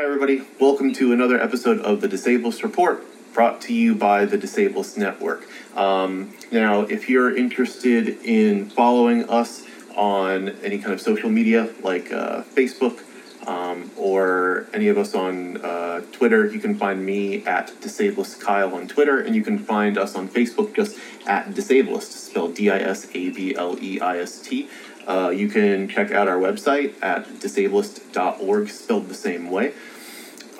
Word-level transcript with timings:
Hi, 0.00 0.06
everybody. 0.06 0.40
Welcome 0.58 0.94
to 0.94 1.12
another 1.12 1.38
episode 1.38 1.78
of 1.80 2.00
the 2.00 2.08
Disableist 2.08 2.62
Report, 2.62 3.04
brought 3.34 3.60
to 3.60 3.74
you 3.74 3.94
by 3.94 4.24
the 4.24 4.38
Disableist 4.38 4.96
Network. 4.96 5.46
Um, 5.76 6.32
now, 6.50 6.80
if 6.80 7.10
you're 7.10 7.36
interested 7.36 8.08
in 8.24 8.70
following 8.70 9.28
us 9.28 9.66
on 9.94 10.56
any 10.64 10.78
kind 10.78 10.94
of 10.94 11.02
social 11.02 11.28
media 11.28 11.68
like 11.82 12.10
uh, 12.10 12.44
Facebook 12.44 13.02
um, 13.46 13.90
or 13.94 14.68
any 14.72 14.88
of 14.88 14.96
us 14.96 15.14
on 15.14 15.58
uh, 15.58 16.00
Twitter, 16.12 16.46
you 16.46 16.60
can 16.60 16.78
find 16.78 17.04
me 17.04 17.44
at 17.44 17.78
Disableist 17.82 18.40
Kyle 18.40 18.74
on 18.74 18.88
Twitter, 18.88 19.20
and 19.20 19.34
you 19.34 19.44
can 19.44 19.58
find 19.58 19.98
us 19.98 20.14
on 20.14 20.30
Facebook 20.30 20.74
just 20.74 20.98
at 21.26 21.52
Disableist, 21.52 22.12
spelled 22.12 22.54
D 22.54 22.70
I 22.70 22.78
S 22.78 23.06
A 23.12 23.28
B 23.28 23.54
L 23.54 23.76
E 23.82 24.00
I 24.00 24.20
S 24.20 24.40
T. 24.40 24.66
Uh, 25.10 25.30
you 25.30 25.48
can 25.48 25.88
check 25.88 26.12
out 26.12 26.28
our 26.28 26.36
website 26.36 26.94
at 27.02 27.26
disableist.org, 27.40 28.68
spelled 28.68 29.08
the 29.08 29.14
same 29.14 29.50
way. 29.50 29.74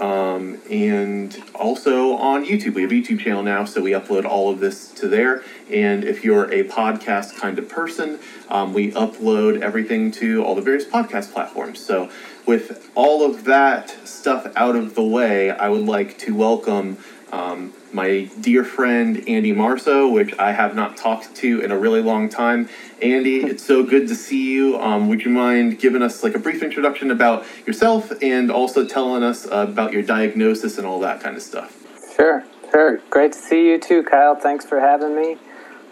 Um, 0.00 0.58
and 0.68 1.40
also 1.54 2.14
on 2.14 2.44
YouTube. 2.44 2.74
We 2.74 2.82
have 2.82 2.90
a 2.90 2.94
YouTube 2.94 3.20
channel 3.20 3.44
now, 3.44 3.64
so 3.64 3.80
we 3.80 3.92
upload 3.92 4.24
all 4.24 4.50
of 4.50 4.58
this 4.58 4.88
to 4.94 5.06
there. 5.06 5.44
And 5.70 6.02
if 6.02 6.24
you're 6.24 6.50
a 6.50 6.64
podcast 6.64 7.36
kind 7.36 7.60
of 7.60 7.68
person, 7.68 8.18
um, 8.48 8.74
we 8.74 8.90
upload 8.90 9.60
everything 9.60 10.10
to 10.12 10.42
all 10.42 10.56
the 10.56 10.62
various 10.62 10.84
podcast 10.84 11.32
platforms. 11.32 11.78
So, 11.78 12.10
with 12.44 12.90
all 12.96 13.24
of 13.24 13.44
that 13.44 13.90
stuff 14.08 14.50
out 14.56 14.74
of 14.74 14.96
the 14.96 15.04
way, 15.04 15.52
I 15.52 15.68
would 15.68 15.86
like 15.86 16.18
to 16.20 16.34
welcome 16.34 16.98
um, 17.32 17.72
my 17.92 18.30
dear 18.40 18.64
friend 18.64 19.22
Andy 19.28 19.52
Marso, 19.52 20.12
which 20.12 20.36
I 20.38 20.52
have 20.52 20.74
not 20.74 20.96
talked 20.96 21.34
to 21.36 21.60
in 21.60 21.70
a 21.70 21.78
really 21.78 22.02
long 22.02 22.28
time. 22.28 22.68
Andy, 23.02 23.36
it's 23.44 23.64
so 23.64 23.82
good 23.82 24.08
to 24.08 24.14
see 24.14 24.50
you. 24.52 24.78
Um, 24.78 25.08
would 25.08 25.24
you 25.24 25.30
mind 25.30 25.78
giving 25.78 26.02
us 26.02 26.22
like 26.22 26.34
a 26.34 26.38
brief 26.38 26.62
introduction 26.62 27.10
about 27.10 27.44
yourself 27.66 28.12
and 28.22 28.50
also 28.50 28.86
telling 28.86 29.22
us 29.22 29.46
uh, 29.46 29.66
about 29.68 29.92
your 29.92 30.02
diagnosis 30.02 30.78
and 30.78 30.86
all 30.86 31.00
that 31.00 31.20
kind 31.20 31.36
of 31.36 31.42
stuff? 31.42 31.76
Sure, 32.16 32.44
sure. 32.70 32.98
Great 33.10 33.32
to 33.32 33.38
see 33.38 33.68
you 33.68 33.78
too, 33.78 34.02
Kyle. 34.02 34.34
Thanks 34.34 34.64
for 34.64 34.80
having 34.80 35.14
me. 35.14 35.36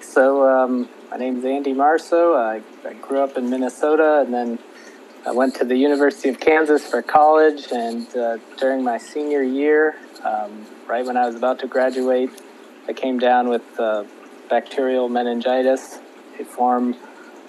So, 0.00 0.48
um, 0.48 0.88
my 1.10 1.16
name 1.16 1.38
is 1.38 1.44
Andy 1.44 1.72
Marso. 1.72 2.36
I, 2.36 2.62
I 2.86 2.92
grew 2.94 3.20
up 3.22 3.36
in 3.36 3.48
Minnesota 3.48 4.22
and 4.24 4.32
then 4.32 4.58
I 5.26 5.32
went 5.32 5.54
to 5.56 5.64
the 5.64 5.76
University 5.76 6.28
of 6.28 6.38
Kansas 6.38 6.86
for 6.86 7.02
college. 7.02 7.68
And 7.72 8.06
uh, 8.16 8.38
during 8.56 8.84
my 8.84 8.98
senior 8.98 9.42
year, 9.42 9.96
um, 10.24 10.66
right 10.86 11.04
when 11.04 11.16
I 11.16 11.26
was 11.26 11.36
about 11.36 11.58
to 11.60 11.66
graduate, 11.66 12.30
I 12.88 12.92
came 12.92 13.18
down 13.18 13.48
with 13.48 13.62
uh, 13.78 14.04
bacterial 14.48 15.08
meningitis, 15.08 16.00
a 16.38 16.44
form 16.44 16.96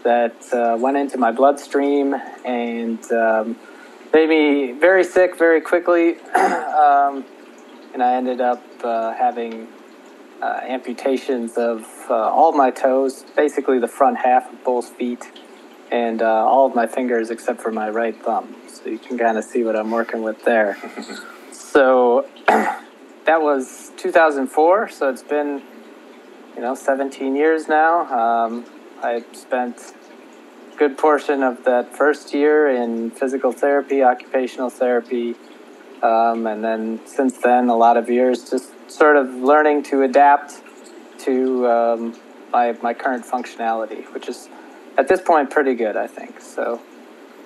that 0.04 0.54
uh, 0.54 0.78
went 0.80 0.98
into 0.98 1.18
my 1.18 1.32
bloodstream 1.32 2.16
and 2.46 3.12
um, 3.12 3.56
made 4.14 4.30
me 4.30 4.72
very 4.74 5.04
sick 5.04 5.38
very 5.38 5.62
quickly. 5.62 6.20
um, 6.36 7.26
and 7.94 8.04
I 8.04 8.16
ended 8.16 8.42
up 8.42 8.64
uh, 8.84 9.14
having 9.14 9.68
uh, 10.42 10.62
amputations 10.64 11.58
of 11.58 11.86
uh, 12.10 12.14
all 12.14 12.50
of 12.50 12.56
my 12.56 12.72
toes, 12.72 13.26
basically 13.36 13.80
the 13.80 13.88
front 13.88 14.18
half 14.18 14.52
of 14.52 14.64
both 14.64 14.90
feet, 14.90 15.30
and 15.92 16.22
uh, 16.22 16.26
all 16.26 16.66
of 16.66 16.76
my 16.76 16.88
fingers 16.88 17.30
except 17.30 17.62
for 17.62 17.72
my 17.72 17.90
right 17.90 18.16
thumb. 18.24 18.56
So 18.68 18.90
you 18.90 19.00
can 19.00 19.18
kind 19.18 19.38
of 19.38 19.44
see 19.44 19.64
what 19.64 19.76
I'm 19.76 19.92
working 19.92 20.22
with 20.22 20.44
there. 20.46 20.78
so 21.72 22.28
that 22.48 23.42
was 23.42 23.92
2004. 23.98 24.90
So 24.90 25.10
it's 25.10 25.24
been, 25.24 25.62
you 26.56 26.62
know, 26.62 26.76
17 26.76 27.36
years 27.36 27.68
now. 27.68 28.02
Um, 28.08 28.66
I 29.02 29.24
spent 29.34 29.94
a 30.74 30.78
good 30.78 30.98
portion 30.98 31.44
of 31.44 31.64
that 31.66 31.96
first 31.96 32.34
year 32.34 32.70
in 32.70 33.12
physical 33.12 33.52
therapy, 33.52 34.04
occupational 34.04 34.70
therapy, 34.70 35.36
um, 36.02 36.48
and 36.48 36.64
then 36.64 37.02
since 37.06 37.38
then, 37.38 37.70
a 37.70 37.76
lot 37.76 37.98
of 37.98 38.10
years 38.10 38.50
just 38.50 38.72
sort 38.90 39.16
of 39.16 39.30
learning 39.30 39.84
to 39.84 40.02
adapt 40.02 40.62
to 41.20 41.68
um, 41.70 42.20
my, 42.52 42.76
my 42.82 42.94
current 42.94 43.26
functionality, 43.26 44.12
which 44.14 44.28
is 44.28 44.50
at 44.98 45.08
this 45.08 45.22
point 45.22 45.50
pretty 45.50 45.76
good, 45.76 45.96
I 45.96 46.08
think. 46.08 46.42
So 46.42 46.82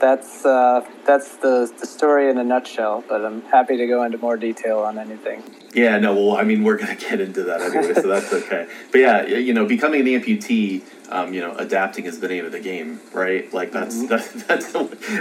that's 0.03 0.45
uh, 0.45 0.85
that's 1.05 1.37
the, 1.37 1.73
the 1.79 1.87
story 1.87 2.29
in 2.29 2.37
a 2.37 2.43
nutshell, 2.43 3.05
but 3.07 3.23
I'm 3.23 3.41
happy 3.43 3.77
to 3.77 3.87
go 3.87 4.03
into 4.03 4.17
more 4.17 4.35
detail 4.35 4.79
on 4.79 4.99
anything. 4.99 5.41
Yeah, 5.73 5.97
no, 5.97 6.13
well, 6.13 6.35
I 6.35 6.43
mean, 6.43 6.63
we're 6.63 6.77
going 6.77 6.95
to 6.95 7.01
get 7.09 7.21
into 7.21 7.43
that 7.43 7.61
anyway, 7.61 7.93
so 7.93 8.07
that's 8.07 8.31
okay. 8.41 8.67
But 8.91 8.99
yeah, 8.99 9.25
you 9.25 9.53
know, 9.53 9.65
becoming 9.65 10.01
an 10.01 10.07
amputee, 10.07 10.83
um, 11.09 11.33
you 11.33 11.39
know, 11.39 11.55
adapting 11.55 12.03
is 12.05 12.19
the 12.19 12.27
name 12.27 12.45
of 12.45 12.51
the 12.51 12.59
game, 12.59 12.99
right? 13.13 13.51
Like 13.53 13.71
that's 13.71 13.95
mm-hmm. 13.95 14.07
that's, 14.07 14.43
that's 14.73 14.73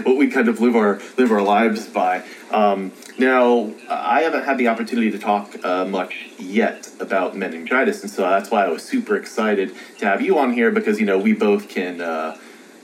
what 0.04 0.16
we 0.16 0.28
kind 0.28 0.48
of 0.48 0.60
live 0.60 0.74
our 0.74 1.00
live 1.16 1.30
our 1.30 1.42
lives 1.42 1.86
by. 1.86 2.24
Um, 2.50 2.90
now, 3.18 3.72
I 3.88 4.22
haven't 4.22 4.44
had 4.44 4.58
the 4.58 4.66
opportunity 4.66 5.12
to 5.12 5.18
talk 5.18 5.64
uh, 5.64 5.84
much 5.84 6.30
yet 6.38 6.90
about 6.98 7.36
meningitis, 7.36 8.02
and 8.02 8.10
so 8.10 8.22
that's 8.22 8.50
why 8.50 8.64
I 8.64 8.68
was 8.68 8.82
super 8.82 9.14
excited 9.14 9.76
to 9.98 10.06
have 10.06 10.20
you 10.20 10.40
on 10.40 10.52
here 10.52 10.72
because 10.72 10.98
you 10.98 11.06
know 11.06 11.18
we 11.18 11.34
both 11.34 11.68
can. 11.68 12.00
Uh, 12.00 12.36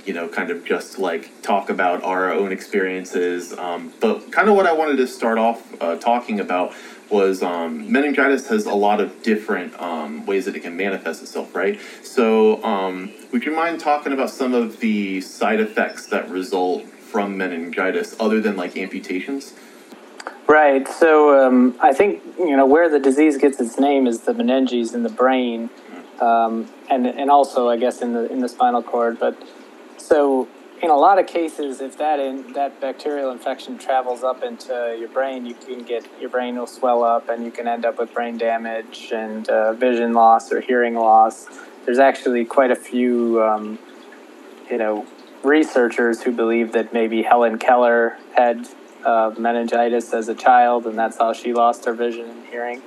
you 0.04 0.14
know, 0.14 0.28
kind 0.28 0.50
of 0.50 0.64
just 0.64 0.98
like 0.98 1.42
talk 1.42 1.70
about 1.70 2.03
our 2.03 2.32
own 2.32 2.53
experiences. 2.53 3.53
Um, 3.53 3.92
but 4.00 4.31
kind 4.32 4.48
of 4.48 4.56
what 4.56 4.66
I 4.66 4.72
wanted 4.72 4.97
to 4.97 5.06
start 5.06 5.38
off 5.38 5.62
uh, 5.82 5.97
talking 5.97 6.41
about 6.41 6.75
was 7.10 7.42
um, 7.42 7.91
meningitis 7.91 8.48
has 8.48 8.66
a 8.66 8.75
lot 8.75 9.00
of 9.00 9.22
different 9.22 9.78
um, 9.81 10.26
ways 10.26 10.44
that 10.44 10.54
it 10.56 10.60
can 10.60 10.76
manifest 10.76 11.22
itself, 11.22 11.54
right? 11.54 11.81
So, 12.03 12.62
um, 12.62 13.12
would 13.32 13.44
you 13.44 13.53
mind 13.54 13.81
talking 13.81 14.12
about 14.12 14.31
some 14.31 14.53
of 14.54 14.81
the 14.81 15.20
side 15.20 15.60
effects 15.60 16.06
that 16.06 16.28
result 16.28 16.87
from 16.87 17.38
meningitis 17.38 18.14
other 18.20 18.41
than 18.41 18.56
like 18.56 18.76
amputations? 18.76 19.54
Right. 20.47 20.87
So, 20.88 21.47
um, 21.47 21.76
I 21.81 21.92
think, 21.92 22.22
you 22.38 22.56
know, 22.56 22.66
where 22.66 22.88
the 22.88 22.98
disease 22.98 23.37
gets 23.37 23.60
its 23.60 23.78
name 23.78 24.06
is 24.06 24.20
the 24.20 24.32
meninges 24.32 24.94
in 24.94 25.03
the 25.03 25.10
brain. 25.10 25.70
Um, 26.20 26.69
and, 26.91 27.06
and 27.06 27.31
also, 27.31 27.69
I 27.69 27.76
guess, 27.76 28.00
in 28.03 28.12
the, 28.12 28.31
in 28.32 28.41
the 28.41 28.48
spinal 28.48 28.82
cord. 28.82 29.19
But 29.20 29.41
so, 30.08 30.48
in 30.82 30.88
a 30.88 30.96
lot 30.96 31.19
of 31.19 31.26
cases, 31.26 31.82
if 31.82 31.98
that 31.98 32.19
in, 32.19 32.54
that 32.54 32.80
bacterial 32.80 33.30
infection 33.30 33.76
travels 33.76 34.22
up 34.22 34.42
into 34.42 34.96
your 34.98 35.10
brain, 35.10 35.44
you 35.44 35.54
can 35.54 35.82
get 35.82 36.06
your 36.19 36.30
brain 36.30 36.56
will 36.56 36.66
swell 36.66 37.04
up, 37.04 37.28
and 37.28 37.44
you 37.44 37.50
can 37.50 37.69
end 37.69 37.84
up 37.84 37.98
with 37.98 38.14
brain 38.14 38.38
damage 38.38 39.10
and 39.12 39.46
uh, 39.50 39.74
vision 39.74 40.14
loss 40.14 40.50
or 40.50 40.62
hearing 40.62 40.94
loss. 40.94 41.46
There's 41.84 41.98
actually 41.98 42.46
quite 42.46 42.70
a 42.70 42.76
few, 42.76 43.42
um, 43.42 43.78
you 44.70 44.78
know, 44.78 45.06
researchers 45.42 46.22
who 46.22 46.32
believe 46.32 46.72
that 46.72 46.94
maybe 46.94 47.20
Helen 47.20 47.58
Keller 47.58 48.16
had 48.34 48.66
uh, 49.04 49.34
meningitis 49.36 50.14
as 50.14 50.28
a 50.28 50.34
child, 50.34 50.86
and 50.86 50.98
that's 50.98 51.19
how 51.19 51.34
she 51.34 51.52
lost 51.52 51.84
her 51.84 51.92
vision 51.92 52.30
and 52.30 52.46
hearing. 52.46 52.80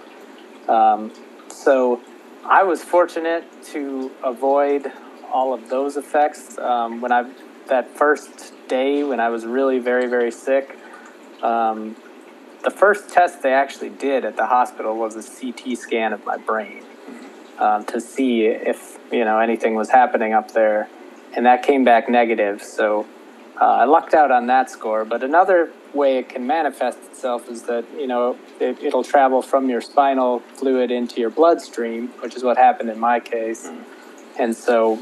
Um, 0.68 1.12
so, 1.50 2.02
I 2.46 2.64
was 2.64 2.84
fortunate 2.84 3.46
to 3.66 4.10
avoid 4.24 4.92
all 5.32 5.54
of 5.54 5.70
those 5.70 5.98
effects. 5.98 6.58
Um, 6.58 7.02
when 7.02 7.12
I 7.12 7.32
that 7.68 7.96
first 7.96 8.54
day 8.68 9.04
when 9.04 9.20
I 9.20 9.30
was 9.30 9.46
really 9.46 9.80
very 9.80 10.08
very 10.08 10.32
sick, 10.32 10.78
um, 11.42 11.96
the 12.64 12.72
first 12.72 13.10
test 13.10 13.42
they 13.42 13.54
actually 13.54 13.90
did 13.90 14.26
at 14.26 14.36
the 14.36 14.46
hospital 14.46 14.96
was 14.96 15.16
a 15.16 15.24
CT 15.24 15.78
scan 15.78 16.14
of 16.14 16.26
my 16.26 16.38
brain 16.38 16.84
um, 17.60 17.86
to 17.86 18.02
see 18.02 18.46
if 18.46 18.98
you 19.12 19.24
know 19.24 19.40
anything 19.40 19.76
was 19.76 19.90
happening 19.90 20.34
up 20.34 20.52
there, 20.52 20.90
and 21.34 21.46
that 21.46 21.64
came 21.64 21.84
back 21.84 22.10
negative. 22.10 22.62
So 22.62 23.08
uh, 23.60 23.66
I 23.66 23.86
lucked 23.86 24.14
out 24.14 24.32
on 24.32 24.48
that 24.48 24.70
score. 24.70 25.06
But 25.06 25.24
another 25.24 25.72
way 25.94 26.18
it 26.18 26.30
can 26.30 26.48
manifest 26.48 27.00
itself 27.04 27.50
is 27.50 27.64
that 27.64 27.86
you 27.96 28.08
know 28.08 28.38
it, 28.60 28.82
it'll 28.82 29.04
travel 29.04 29.42
from 29.42 29.70
your 29.70 29.82
spinal 29.82 30.40
fluid 30.56 30.92
into 30.92 31.22
your 31.22 31.30
bloodstream, 31.30 32.08
which 32.20 32.36
is 32.36 32.44
what 32.44 32.58
happened 32.58 32.90
in 32.90 33.00
my 33.00 33.20
case, 33.20 33.70
and 34.38 34.56
so 34.56 35.00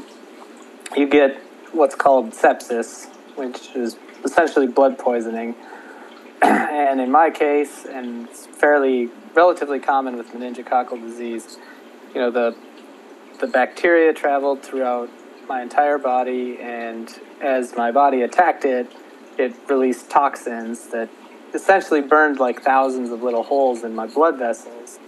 you 0.96 1.08
get 1.08 1.36
what's 1.72 1.94
called 1.94 2.30
sepsis, 2.32 3.06
which 3.36 3.74
is 3.74 3.96
essentially 4.24 4.66
blood 4.66 4.98
poisoning. 4.98 5.54
and 6.42 7.00
in 7.00 7.10
my 7.10 7.30
case, 7.30 7.84
and 7.84 8.28
it's 8.28 8.46
fairly 8.46 9.10
relatively 9.34 9.78
common 9.78 10.16
with 10.16 10.28
meningococcal 10.32 11.00
disease, 11.00 11.58
you 12.14 12.20
know, 12.20 12.30
the 12.30 12.56
the 13.40 13.46
bacteria 13.46 14.12
traveled 14.12 14.62
throughout 14.62 15.08
my 15.48 15.62
entire 15.62 15.96
body, 15.96 16.58
and 16.60 17.20
as 17.40 17.74
my 17.74 17.90
body 17.90 18.20
attacked 18.22 18.64
it, 18.66 18.92
it 19.38 19.54
released 19.68 20.10
toxins 20.10 20.88
that 20.88 21.08
essentially 21.54 22.02
burned 22.02 22.38
like 22.38 22.62
thousands 22.62 23.10
of 23.10 23.22
little 23.22 23.42
holes 23.42 23.82
in 23.82 23.94
my 23.94 24.06
blood 24.06 24.38
vessels. 24.38 24.98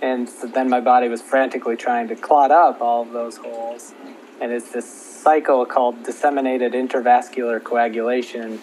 And 0.00 0.28
so 0.28 0.46
then 0.46 0.70
my 0.70 0.80
body 0.80 1.08
was 1.08 1.20
frantically 1.20 1.76
trying 1.76 2.08
to 2.08 2.16
clot 2.16 2.50
up 2.50 2.80
all 2.80 3.02
of 3.02 3.12
those 3.12 3.36
holes. 3.36 3.92
And 4.40 4.52
it's 4.52 4.70
this 4.70 4.88
cycle 4.88 5.66
called 5.66 6.04
disseminated 6.04 6.72
intravascular 6.72 7.62
coagulation, 7.62 8.58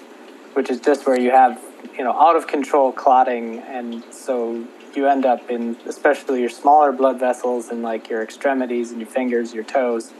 which 0.54 0.70
is 0.70 0.80
just 0.80 1.06
where 1.06 1.20
you 1.20 1.32
have 1.32 1.62
you 1.98 2.04
know 2.04 2.14
out 2.14 2.36
of 2.36 2.48
control 2.48 2.92
clotting, 2.92 3.60
and 3.60 4.04
so 4.12 4.66
you 4.96 5.08
end 5.08 5.26
up 5.26 5.50
in 5.50 5.76
especially 5.86 6.40
your 6.40 6.50
smaller 6.50 6.92
blood 6.92 7.20
vessels 7.20 7.70
and 7.70 7.84
like 7.84 8.10
your 8.10 8.24
extremities 8.24 8.92
and 8.92 9.02
your 9.02 9.10
fingers, 9.10 9.54
your 9.54 9.64
toes, 9.64 10.14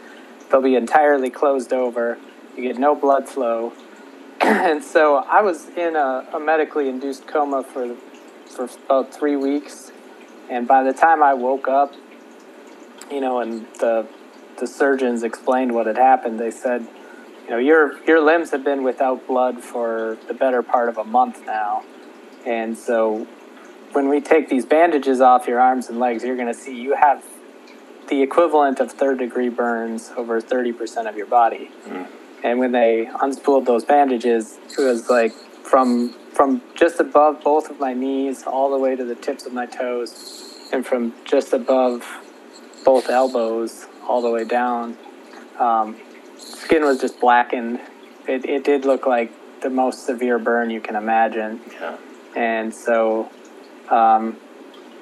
they'll 0.52 0.62
be 0.62 0.76
entirely 0.76 1.30
closed 1.30 1.72
over. 1.72 2.18
You 2.56 2.64
get 2.64 2.78
no 2.78 2.96
blood 2.96 3.28
flow, 3.28 3.74
and 4.42 4.84
so 4.84 5.18
I 5.18 5.42
was 5.42 5.70
in 5.70 5.96
a, 5.96 6.28
a 6.34 6.40
medically 6.40 6.90
induced 6.90 7.28
coma 7.28 7.64
for 7.64 7.96
for 8.46 8.70
about 8.86 9.14
three 9.14 9.36
weeks, 9.36 9.92
and 10.50 10.68
by 10.68 10.84
the 10.84 10.94
time 10.94 11.24
I 11.24 11.34
woke 11.34 11.68
up, 11.68 11.94
you 13.10 13.22
know, 13.22 13.40
and 13.40 13.66
the 13.80 14.08
the 14.58 14.68
surgeons 14.68 15.24
explained 15.24 15.74
what 15.74 15.88
had 15.88 15.98
happened, 15.98 16.40
they 16.40 16.52
said, 16.52 16.88
you 17.44 17.50
know, 17.52 17.58
your 17.58 18.04
your 18.06 18.22
limbs 18.22 18.52
have 18.52 18.64
been 18.64 18.84
without 18.84 19.28
blood 19.28 19.62
for 19.62 20.18
the 20.28 20.34
better 20.34 20.64
part 20.64 20.90
of 20.90 20.98
a 20.98 21.04
month 21.04 21.46
now, 21.46 21.84
and 22.46 22.78
so 22.78 23.28
when 23.96 24.10
we 24.10 24.20
take 24.20 24.50
these 24.50 24.66
bandages 24.66 25.22
off 25.22 25.48
your 25.48 25.60
arms 25.60 25.88
and 25.88 26.00
legs, 26.00 26.24
you're 26.24 26.36
going 26.36 26.54
to 26.54 26.60
see 26.60 26.80
you 26.80 26.96
have 26.96 27.24
the 28.10 28.22
equivalent 28.22 28.80
of 28.80 28.92
third 28.92 29.18
degree 29.18 29.50
burns 29.50 30.12
over 30.18 30.42
30% 30.42 31.08
of 31.08 31.16
your 31.16 31.26
body. 31.26 31.72
Mm. 31.88 32.08
And 32.44 32.60
when 32.60 32.74
they 32.74 33.10
unspooled 33.12 33.66
those 33.66 33.86
bandages, 33.86 34.60
it 34.78 34.82
was 34.82 35.10
like 35.10 35.34
from 35.64 36.10
from 36.34 36.62
just 36.76 37.00
above 37.00 37.42
both 37.42 37.70
of 37.70 37.80
my 37.80 37.94
knees 37.94 38.44
all 38.44 38.70
the 38.70 38.78
way 38.78 38.96
to 38.96 39.06
the 39.06 39.16
tips 39.16 39.46
of 39.46 39.54
my 39.54 39.66
toes, 39.66 40.68
and 40.74 40.86
from 40.86 41.14
just 41.24 41.54
above 41.54 42.06
both 42.84 43.10
elbows 43.10 43.88
all 44.08 44.22
the 44.22 44.30
way 44.30 44.44
down. 44.44 44.98
Um, 45.60 45.98
skin 46.38 46.84
was 46.84 47.00
just 47.00 47.20
blackened. 47.20 47.80
It, 48.28 48.46
it 48.46 48.64
did 48.64 48.86
look 48.86 49.06
like 49.06 49.32
the 49.62 49.70
most 49.70 50.06
severe 50.06 50.40
burn 50.40 50.70
you 50.70 50.82
can 50.82 50.96
imagine. 50.96 51.62
Yeah. 51.74 51.98
And 52.36 52.74
so 52.74 53.30
um, 53.90 54.38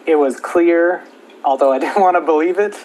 it 0.05 0.15
was 0.15 0.39
clear, 0.39 1.03
although 1.44 1.71
I 1.71 1.79
didn't 1.83 2.01
want 2.01 2.15
to 2.15 2.21
believe 2.21 2.59
it 2.59 2.75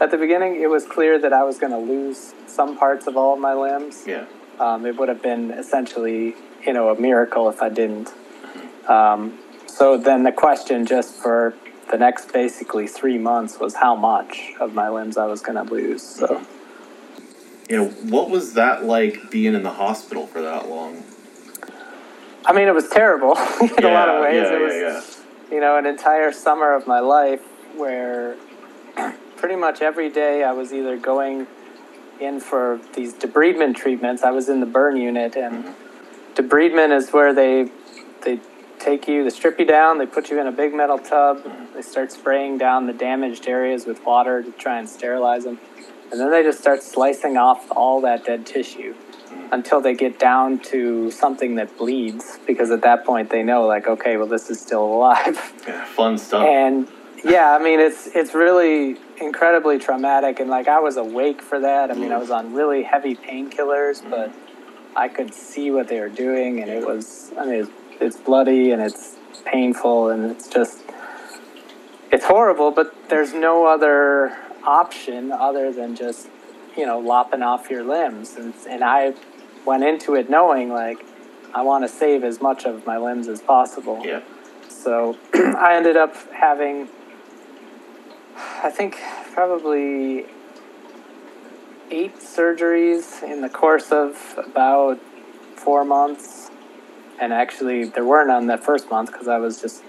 at 0.00 0.10
the 0.10 0.18
beginning, 0.18 0.60
it 0.60 0.68
was 0.68 0.84
clear 0.84 1.18
that 1.18 1.32
I 1.32 1.44
was 1.44 1.58
going 1.58 1.72
to 1.72 1.78
lose 1.78 2.34
some 2.46 2.76
parts 2.76 3.06
of 3.06 3.16
all 3.16 3.34
of 3.34 3.40
my 3.40 3.54
limbs. 3.54 4.04
Yeah. 4.06 4.26
Um, 4.58 4.86
it 4.86 4.96
would 4.96 5.08
have 5.08 5.22
been 5.22 5.50
essentially, 5.50 6.36
you 6.64 6.72
know, 6.72 6.90
a 6.90 7.00
miracle 7.00 7.48
if 7.48 7.60
I 7.60 7.68
didn't. 7.68 8.12
Um, 8.88 9.38
so 9.66 9.96
then 9.96 10.22
the 10.22 10.30
question 10.30 10.86
just 10.86 11.16
for 11.16 11.54
the 11.90 11.98
next 11.98 12.32
basically 12.32 12.86
three 12.86 13.18
months 13.18 13.58
was 13.58 13.74
how 13.74 13.94
much 13.94 14.52
of 14.60 14.74
my 14.74 14.88
limbs 14.88 15.16
I 15.16 15.26
was 15.26 15.40
going 15.40 15.64
to 15.64 15.72
lose. 15.72 16.02
So 16.02 16.44
You 17.68 17.76
know, 17.76 17.88
what 17.88 18.30
was 18.30 18.54
that 18.54 18.84
like 18.84 19.30
being 19.30 19.54
in 19.54 19.62
the 19.62 19.72
hospital 19.72 20.26
for 20.26 20.42
that 20.42 20.68
long? 20.68 21.02
I 22.46 22.52
mean, 22.52 22.68
it 22.68 22.74
was 22.74 22.88
terrible 22.88 23.32
in 23.60 23.84
a 23.84 23.90
lot 23.90 24.08
of 24.08 24.22
ways. 24.22 24.34
Yeah, 24.34 24.56
it 24.56 24.60
was, 24.60 24.74
yeah, 24.74 25.54
you 25.54 25.60
know, 25.60 25.78
an 25.78 25.86
entire 25.86 26.32
summer 26.32 26.74
of 26.74 26.86
my 26.86 27.00
life 27.00 27.40
where 27.76 28.36
pretty 29.36 29.56
much 29.56 29.80
every 29.80 30.10
day 30.10 30.44
I 30.44 30.52
was 30.52 30.72
either 30.72 30.98
going 30.98 31.46
in 32.20 32.40
for 32.40 32.80
these 32.94 33.14
debridement 33.14 33.76
treatments. 33.76 34.22
I 34.22 34.30
was 34.30 34.48
in 34.48 34.60
the 34.60 34.66
burn 34.66 34.96
unit, 34.96 35.36
and 35.36 35.64
mm-hmm. 35.64 36.34
debridement 36.34 36.94
is 36.96 37.10
where 37.10 37.32
they 37.32 37.70
they 38.22 38.40
take 38.84 39.08
you, 39.08 39.24
they 39.24 39.30
strip 39.30 39.58
you 39.58 39.64
down, 39.64 39.98
they 39.98 40.06
put 40.06 40.30
you 40.30 40.40
in 40.40 40.46
a 40.46 40.52
big 40.52 40.74
metal 40.74 40.98
tub, 40.98 41.42
they 41.74 41.82
start 41.82 42.12
spraying 42.12 42.58
down 42.58 42.86
the 42.86 42.92
damaged 42.92 43.48
areas 43.48 43.86
with 43.86 44.04
water 44.04 44.42
to 44.42 44.52
try 44.52 44.78
and 44.78 44.88
sterilize 44.88 45.44
them, 45.44 45.58
and 46.10 46.20
then 46.20 46.30
they 46.30 46.42
just 46.42 46.58
start 46.58 46.82
slicing 46.82 47.36
off 47.36 47.70
all 47.72 48.00
that 48.02 48.24
dead 48.24 48.46
tissue 48.46 48.94
until 49.52 49.80
they 49.80 49.94
get 49.94 50.18
down 50.18 50.58
to 50.58 51.10
something 51.10 51.54
that 51.56 51.76
bleeds 51.78 52.38
because 52.46 52.70
at 52.70 52.82
that 52.82 53.04
point 53.04 53.30
they 53.30 53.42
know 53.42 53.66
like 53.66 53.86
okay 53.86 54.16
well 54.16 54.26
this 54.26 54.50
is 54.50 54.60
still 54.60 54.84
alive. 54.84 55.52
Yeah, 55.66 55.84
fun 55.86 56.18
stuff. 56.18 56.44
and 56.44 56.88
yeah 57.24 57.56
i 57.58 57.62
mean 57.62 57.80
it's 57.80 58.06
it's 58.08 58.34
really 58.34 58.98
incredibly 59.20 59.78
traumatic 59.78 60.40
and 60.40 60.50
like 60.50 60.68
i 60.68 60.78
was 60.78 60.96
awake 60.96 61.40
for 61.40 61.58
that. 61.60 61.90
I 61.90 61.94
mean 61.94 62.12
i 62.12 62.16
mm. 62.16 62.20
was 62.20 62.30
on 62.30 62.52
really 62.52 62.82
heavy 62.82 63.14
painkillers 63.14 64.02
mm. 64.02 64.10
but 64.10 64.30
i 64.94 65.08
could 65.08 65.32
see 65.32 65.70
what 65.70 65.88
they 65.88 66.00
were 66.00 66.10
doing 66.10 66.60
and 66.60 66.70
it 66.70 66.86
was 66.86 67.32
i 67.38 67.46
mean 67.46 67.60
it's, 67.60 67.70
it's 68.00 68.16
bloody 68.16 68.70
and 68.70 68.82
it's 68.82 69.16
painful 69.44 70.10
and 70.10 70.30
it's 70.30 70.48
just 70.48 70.82
it's 72.10 72.24
horrible 72.24 72.70
but 72.70 72.94
there's 73.08 73.34
no 73.34 73.66
other 73.66 74.36
option 74.64 75.32
other 75.32 75.72
than 75.72 75.94
just 75.94 76.28
you 76.76 76.86
know 76.86 76.98
lopping 76.98 77.42
off 77.42 77.70
your 77.70 77.84
limbs 77.84 78.36
and, 78.36 78.54
and 78.68 78.82
i 78.82 79.12
went 79.66 79.82
into 79.84 80.14
it 80.14 80.30
knowing 80.30 80.70
like 80.70 81.04
i 81.54 81.62
want 81.62 81.84
to 81.84 81.88
save 81.88 82.24
as 82.24 82.40
much 82.40 82.64
of 82.64 82.86
my 82.86 82.96
limbs 82.96 83.28
as 83.28 83.40
possible 83.42 84.00
yeah. 84.04 84.20
so 84.68 85.16
I 85.34 85.76
ended 85.76 85.96
up 85.96 86.14
having, 86.32 86.88
I 88.36 88.70
think, 88.70 88.98
probably 89.32 90.26
eight 91.90 92.16
surgeries 92.16 93.22
in 93.22 93.40
the 93.40 93.48
course 93.48 93.92
of 93.92 94.38
about 94.38 94.98
four 95.56 95.84
months. 95.84 96.43
And 97.20 97.32
actually, 97.32 97.84
there 97.84 98.04
were 98.04 98.24
none 98.24 98.46
that 98.48 98.64
first 98.64 98.90
month 98.90 99.12
because 99.12 99.28
I 99.28 99.38
was 99.38 99.60
just 99.60 99.82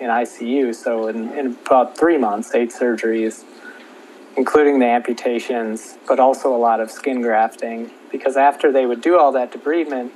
in 0.00 0.08
ICU. 0.08 0.74
So, 0.74 1.08
in, 1.08 1.32
in 1.32 1.56
about 1.66 1.98
three 1.98 2.18
months, 2.18 2.54
eight 2.54 2.70
surgeries, 2.70 3.44
including 4.36 4.78
the 4.78 4.86
amputations, 4.86 5.98
but 6.06 6.20
also 6.20 6.54
a 6.54 6.58
lot 6.58 6.80
of 6.80 6.90
skin 6.90 7.20
grafting. 7.20 7.90
Because 8.12 8.36
after 8.36 8.70
they 8.72 8.86
would 8.86 9.00
do 9.00 9.18
all 9.18 9.32
that 9.32 9.52
debridement, 9.52 10.10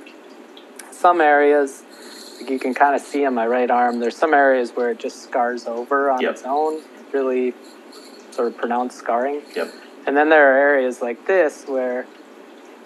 some 0.91 1.19
areas, 1.19 1.83
like 2.39 2.49
you 2.49 2.59
can 2.59 2.73
kind 2.73 2.95
of 2.95 3.01
see 3.01 3.25
on 3.25 3.33
my 3.33 3.45
right 3.45 3.69
arm, 3.69 3.99
there's 3.99 4.15
some 4.15 4.33
areas 4.33 4.71
where 4.71 4.89
it 4.91 4.99
just 4.99 5.21
scars 5.23 5.67
over 5.67 6.09
on 6.09 6.21
Yep. 6.21 6.31
its 6.31 6.43
own, 6.45 6.81
really 7.11 7.53
sort 8.31 8.47
of 8.47 8.57
pronounced 8.57 8.97
scarring. 8.97 9.41
Yep. 9.55 9.71
And 10.07 10.17
then 10.17 10.29
there 10.29 10.53
are 10.53 10.57
areas 10.57 11.01
like 11.01 11.27
this 11.27 11.65
where 11.67 12.05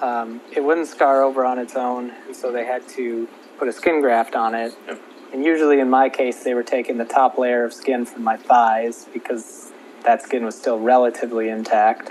um, 0.01 0.41
it 0.55 0.63
wouldn't 0.63 0.87
scar 0.87 1.23
over 1.23 1.45
on 1.45 1.57
its 1.57 1.75
own, 1.75 2.11
and 2.27 2.35
so 2.35 2.51
they 2.51 2.65
had 2.65 2.87
to 2.89 3.27
put 3.57 3.67
a 3.67 3.73
skin 3.73 4.01
graft 4.01 4.35
on 4.35 4.55
it. 4.55 4.73
Yep. 4.87 5.01
And 5.33 5.43
usually, 5.43 5.79
in 5.79 5.89
my 5.89 6.07
case, 6.09 6.43
they 6.43 6.53
were 6.53 6.63
taking 6.63 6.97
the 6.97 7.05
top 7.05 7.37
layer 7.37 7.65
of 7.65 7.73
skin 7.73 8.05
from 8.05 8.23
my 8.23 8.37
thighs 8.37 9.07
because 9.13 9.71
that 10.03 10.21
skin 10.21 10.45
was 10.45 10.55
still 10.57 10.79
relatively 10.79 11.49
intact, 11.49 12.09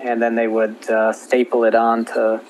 and 0.00 0.20
then 0.20 0.34
they 0.34 0.48
would 0.48 0.90
uh, 0.90 1.12
staple 1.12 1.64
it 1.64 1.74
onto 1.76 2.40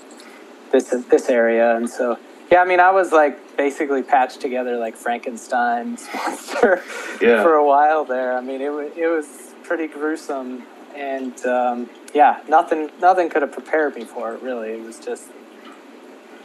this 0.72 0.88
this 1.10 1.28
area. 1.28 1.76
And 1.76 1.88
so, 1.90 2.18
yeah, 2.50 2.62
I 2.62 2.64
mean, 2.64 2.80
I 2.80 2.90
was 2.92 3.12
like 3.12 3.56
basically 3.58 4.02
patched 4.02 4.40
together 4.40 4.78
like 4.78 4.96
Frankenstein's 4.96 6.08
monster 6.14 6.82
Yeah. 7.20 7.42
for 7.42 7.54
a 7.54 7.66
while 7.66 8.04
there. 8.06 8.36
I 8.36 8.40
mean, 8.40 8.62
it 8.62 8.70
wa- 8.72 8.90
it 8.96 9.06
was 9.08 9.52
pretty 9.64 9.86
gruesome, 9.86 10.62
and 10.96 11.44
um, 11.44 11.90
yeah, 12.14 12.40
nothing 12.48 12.90
nothing 13.02 13.28
could 13.28 13.42
have 13.42 13.52
prepared 13.52 13.96
me 13.96 14.04
for 14.04 14.32
it. 14.32 14.40
Really, 14.40 14.70
it 14.70 14.82
was 14.82 14.98
just 14.98 15.24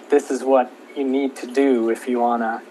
this 0.09 0.29
is 0.29 0.43
what 0.43 0.69
you 0.99 1.05
need 1.05 1.35
to 1.37 1.47
do 1.47 1.89
if 1.89 2.07
you 2.07 2.19
want 2.19 2.43
to, 2.43 2.61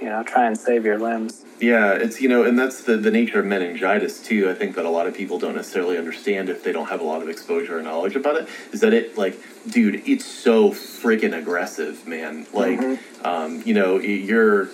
you 0.00 0.10
know, 0.10 0.22
try 0.22 0.46
and 0.46 0.58
save 0.58 0.84
your 0.84 0.98
limbs. 0.98 1.44
Yeah, 1.58 1.92
it's 1.92 2.20
you 2.20 2.28
know, 2.28 2.42
and 2.42 2.58
that's 2.58 2.82
the 2.82 2.98
the 2.98 3.10
nature 3.10 3.40
of 3.40 3.46
meningitis 3.46 4.22
too. 4.22 4.50
I 4.50 4.54
think 4.54 4.76
that 4.76 4.84
a 4.84 4.90
lot 4.90 5.06
of 5.06 5.14
people 5.14 5.38
don't 5.38 5.56
necessarily 5.56 5.96
understand 5.96 6.50
if 6.50 6.62
they 6.62 6.72
don't 6.72 6.88
have 6.88 7.00
a 7.00 7.04
lot 7.04 7.22
of 7.22 7.30
exposure 7.30 7.78
or 7.78 7.82
knowledge 7.82 8.14
about 8.14 8.36
it. 8.36 8.48
Is 8.72 8.80
that 8.80 8.92
it? 8.92 9.16
Like, 9.16 9.40
dude, 9.70 10.06
it's 10.06 10.26
so 10.26 10.70
freaking 10.70 11.36
aggressive, 11.36 12.06
man. 12.06 12.46
Like, 12.52 13.00
um, 13.24 13.62
you 13.64 13.72
know, 13.72 13.98
you're 13.98 14.68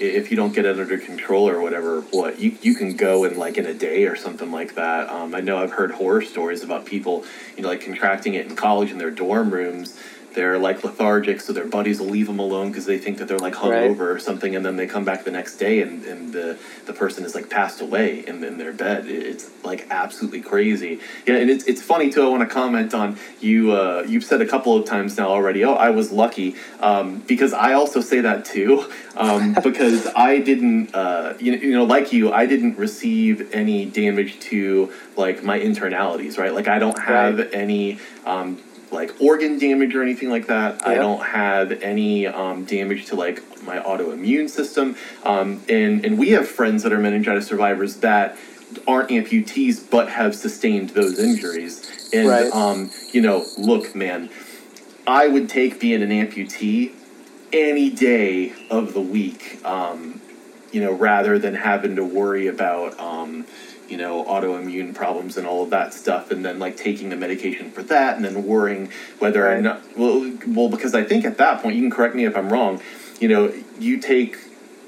if 0.00 0.30
you 0.30 0.36
don't 0.36 0.54
get 0.54 0.64
it 0.64 0.80
under 0.80 0.96
control 0.96 1.46
or 1.48 1.60
whatever, 1.60 2.00
what 2.00 2.38
you 2.38 2.56
you 2.62 2.74
can 2.74 2.96
go 2.96 3.24
in 3.24 3.36
like 3.36 3.58
in 3.58 3.66
a 3.66 3.74
day 3.74 4.06
or 4.06 4.16
something 4.16 4.50
like 4.50 4.74
that. 4.76 5.10
Um, 5.10 5.34
I 5.34 5.40
know 5.40 5.58
I've 5.58 5.72
heard 5.72 5.90
horror 5.90 6.22
stories 6.22 6.62
about 6.62 6.86
people, 6.86 7.24
you 7.56 7.62
know, 7.62 7.68
like 7.68 7.82
contracting 7.82 8.34
it 8.34 8.46
in 8.46 8.56
college 8.56 8.90
in 8.90 8.96
their 8.96 9.10
dorm 9.10 9.50
rooms. 9.50 10.00
They're 10.34 10.58
like 10.58 10.84
lethargic, 10.84 11.40
so 11.40 11.52
their 11.52 11.66
buddies 11.66 11.98
will 12.00 12.06
leave 12.08 12.26
them 12.28 12.38
alone 12.38 12.68
because 12.68 12.86
they 12.86 12.98
think 12.98 13.18
that 13.18 13.26
they're 13.28 13.38
like 13.38 13.60
Right. 13.62 13.90
hungover 13.90 14.14
or 14.14 14.18
something, 14.18 14.54
and 14.54 14.64
then 14.64 14.76
they 14.76 14.86
come 14.86 15.04
back 15.04 15.24
the 15.24 15.30
next 15.30 15.56
day 15.56 15.82
and, 15.82 16.04
and 16.04 16.32
the 16.32 16.56
the 16.86 16.92
person 16.92 17.24
is 17.24 17.34
like 17.34 17.50
passed 17.50 17.80
away 17.80 18.24
in, 18.26 18.42
in 18.44 18.56
their 18.58 18.72
bed. 18.72 19.06
It's 19.08 19.50
like 19.64 19.86
absolutely 19.90 20.40
crazy. 20.40 21.00
Yeah, 21.26 21.36
and 21.36 21.50
it's 21.50 21.64
it's 21.64 21.82
funny 21.82 22.10
too. 22.10 22.22
I 22.22 22.28
want 22.28 22.48
to 22.48 22.52
comment 22.54 22.94
on 22.94 23.18
you. 23.40 23.72
Uh, 23.72 24.04
you've 24.06 24.24
said 24.24 24.40
a 24.40 24.46
couple 24.46 24.76
of 24.76 24.86
times 24.86 25.16
now 25.18 25.28
already. 25.28 25.64
Oh, 25.64 25.74
I 25.74 25.90
was 25.90 26.12
lucky 26.12 26.54
um, 26.80 27.18
because 27.26 27.52
I 27.52 27.72
also 27.72 28.00
say 28.00 28.20
that 28.20 28.44
too. 28.44 28.84
Um, 29.16 29.54
because 29.62 30.06
I 30.16 30.38
didn't, 30.38 30.94
uh, 30.94 31.34
you, 31.40 31.52
know, 31.52 31.58
you 31.58 31.72
know, 31.72 31.84
like 31.84 32.12
you, 32.12 32.32
I 32.32 32.46
didn't 32.46 32.78
receive 32.78 33.52
any 33.52 33.84
damage 33.84 34.38
to 34.50 34.92
like 35.16 35.42
my 35.42 35.58
internalities, 35.58 36.38
right? 36.38 36.54
Like 36.54 36.68
I 36.68 36.78
don't 36.78 36.98
have 36.98 37.38
Right. 37.38 37.48
any. 37.52 37.98
Um, 38.24 38.58
like 38.90 39.20
organ 39.20 39.58
damage 39.58 39.94
or 39.94 40.02
anything 40.02 40.30
like 40.30 40.46
that. 40.46 40.86
I 40.86 40.94
don't 40.94 41.22
have 41.24 41.72
any 41.82 42.26
um, 42.26 42.64
damage 42.64 43.06
to 43.06 43.16
like 43.16 43.42
my 43.62 43.78
autoimmune 43.78 44.48
system. 44.48 44.96
Um, 45.24 45.62
and 45.68 46.04
and 46.04 46.18
we 46.18 46.30
have 46.30 46.48
friends 46.48 46.82
that 46.82 46.92
are 46.92 46.98
meningitis 46.98 47.46
survivors 47.46 47.96
that 47.96 48.36
aren't 48.86 49.10
amputees 49.10 49.88
but 49.90 50.08
have 50.10 50.34
sustained 50.34 50.90
those 50.90 51.18
injuries. 51.18 52.10
And 52.12 52.28
Right. 52.28 52.52
um, 52.52 52.90
you 53.12 53.20
know, 53.20 53.44
look, 53.58 53.94
man, 53.94 54.30
I 55.06 55.28
would 55.28 55.48
take 55.48 55.80
being 55.80 56.02
an 56.02 56.10
amputee 56.10 56.92
any 57.52 57.90
day 57.90 58.52
of 58.70 58.94
the 58.94 59.00
week. 59.00 59.64
Um, 59.64 60.20
you 60.72 60.80
know, 60.80 60.92
rather 60.92 61.36
than 61.36 61.54
having 61.54 61.96
to 61.96 62.04
worry 62.04 62.46
about, 62.46 62.98
um, 63.00 63.44
you 63.90 63.96
know, 63.96 64.24
autoimmune 64.24 64.94
problems 64.94 65.36
and 65.36 65.46
all 65.46 65.62
of 65.64 65.70
that 65.70 65.92
stuff, 65.92 66.30
and 66.30 66.44
then 66.44 66.58
like 66.58 66.76
taking 66.76 67.08
the 67.10 67.16
medication 67.16 67.70
for 67.70 67.82
that, 67.84 68.16
and 68.16 68.24
then 68.24 68.46
worrying 68.46 68.88
whether 69.18 69.44
or 69.46 69.54
Right. 69.54 69.62
not 69.62 69.82
well, 69.96 70.32
well, 70.46 70.68
because 70.68 70.94
I 70.94 71.02
think 71.02 71.24
at 71.24 71.36
that 71.38 71.60
point 71.62 71.74
you 71.74 71.82
can 71.82 71.90
correct 71.90 72.14
me 72.14 72.24
if 72.24 72.36
I'm 72.36 72.50
wrong. 72.52 72.80
You 73.18 73.28
know, 73.28 73.52
you 73.78 73.98
take 73.98 74.38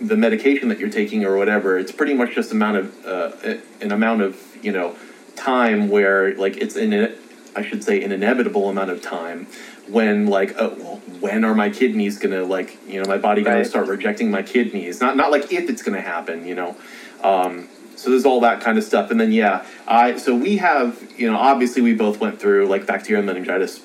the 0.00 0.16
medication 0.16 0.68
that 0.68 0.78
you're 0.78 0.88
taking 0.90 1.24
or 1.24 1.36
whatever. 1.36 1.78
It's 1.78 1.92
pretty 1.92 2.14
much 2.14 2.34
just 2.34 2.52
amount 2.52 2.76
of 2.76 3.06
uh, 3.06 3.54
an 3.80 3.90
amount 3.92 4.22
of 4.22 4.40
you 4.62 4.72
know 4.72 4.94
time 5.36 5.88
where 5.88 6.34
like 6.36 6.58
it's 6.58 6.76
in 6.76 7.12
i 7.56 7.62
should 7.62 7.82
say 7.82 8.02
an 8.02 8.12
inevitable 8.12 8.68
amount 8.68 8.90
of 8.90 9.00
time 9.02 9.46
when 9.88 10.26
like 10.26 10.54
oh 10.58 10.74
well 10.78 10.96
when 11.20 11.42
are 11.44 11.54
my 11.54 11.68
kidneys 11.70 12.18
gonna 12.18 12.44
like 12.44 12.78
you 12.86 13.00
know 13.00 13.06
my 13.08 13.16
body 13.18 13.42
gonna 13.42 13.56
Right. 13.56 13.66
start 13.66 13.88
rejecting 13.88 14.30
my 14.30 14.42
kidneys 14.42 15.00
not 15.00 15.16
not 15.16 15.30
like 15.30 15.50
if 15.52 15.68
it's 15.70 15.82
gonna 15.82 16.00
happen 16.02 16.46
you 16.46 16.54
know 16.54 16.76
um, 17.22 17.66
so 18.02 18.10
there's 18.10 18.26
all 18.26 18.40
that 18.40 18.60
kind 18.60 18.76
of 18.76 18.84
stuff 18.84 19.10
and 19.10 19.20
then 19.20 19.32
yeah 19.32 19.64
I 19.86 20.18
so 20.18 20.34
we 20.34 20.58
have 20.58 21.00
you 21.16 21.30
know 21.30 21.38
obviously 21.38 21.82
we 21.82 21.94
both 21.94 22.20
went 22.20 22.40
through 22.40 22.66
like 22.66 22.86
bacterial 22.86 23.24
meningitis 23.24 23.80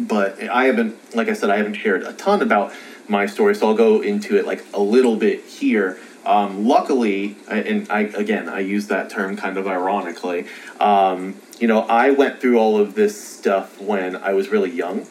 but 0.00 0.42
I 0.42 0.64
haven't, 0.64 1.14
like 1.14 1.28
I 1.28 1.34
said, 1.34 1.50
I 1.50 1.56
haven't 1.56 1.74
shared 1.74 2.02
a 2.02 2.12
ton 2.12 2.42
about 2.42 2.72
my 3.08 3.26
story, 3.26 3.54
so 3.54 3.68
I'll 3.68 3.74
go 3.74 4.00
into 4.00 4.36
it 4.36 4.46
like 4.46 4.64
a 4.72 4.80
little 4.80 5.16
bit 5.16 5.44
here. 5.44 5.98
Um, 6.24 6.66
luckily, 6.66 7.36
and 7.48 7.90
I 7.90 8.00
again 8.00 8.48
I 8.48 8.60
use 8.60 8.88
that 8.88 9.08
term 9.10 9.36
kind 9.36 9.56
of 9.56 9.66
ironically. 9.66 10.46
Um, 10.78 11.36
you 11.58 11.66
know, 11.66 11.80
I 11.80 12.10
went 12.10 12.40
through 12.40 12.58
all 12.58 12.78
of 12.78 12.94
this 12.94 13.22
stuff 13.22 13.80
when 13.80 14.16
I 14.16 14.34
was 14.34 14.50
really 14.50 14.70
young, 14.70 15.06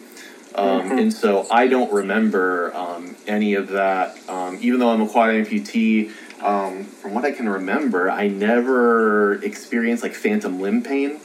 um, 0.54 0.92
and 0.92 1.12
so 1.12 1.48
I 1.50 1.68
don't 1.68 1.92
remember 1.92 2.76
um, 2.76 3.16
any 3.28 3.56
of 3.56 3.70
that. 3.70 4.18
Um, 4.30 4.60
even 4.62 4.80
though 4.80 4.90
I'm 4.90 5.02
a 5.02 5.10
quad 5.10 5.32
amputee, 5.32 6.12
um, 6.42 6.84
from 6.84 7.14
what 7.14 7.26
I 7.26 7.32
can 7.32 7.50
remember, 7.50 8.10
I 8.10 8.28
never 8.28 9.36
experienced 9.44 10.04
like 10.04 10.14
phantom 10.14 10.60
limb 10.62 10.84
pain 10.84 11.20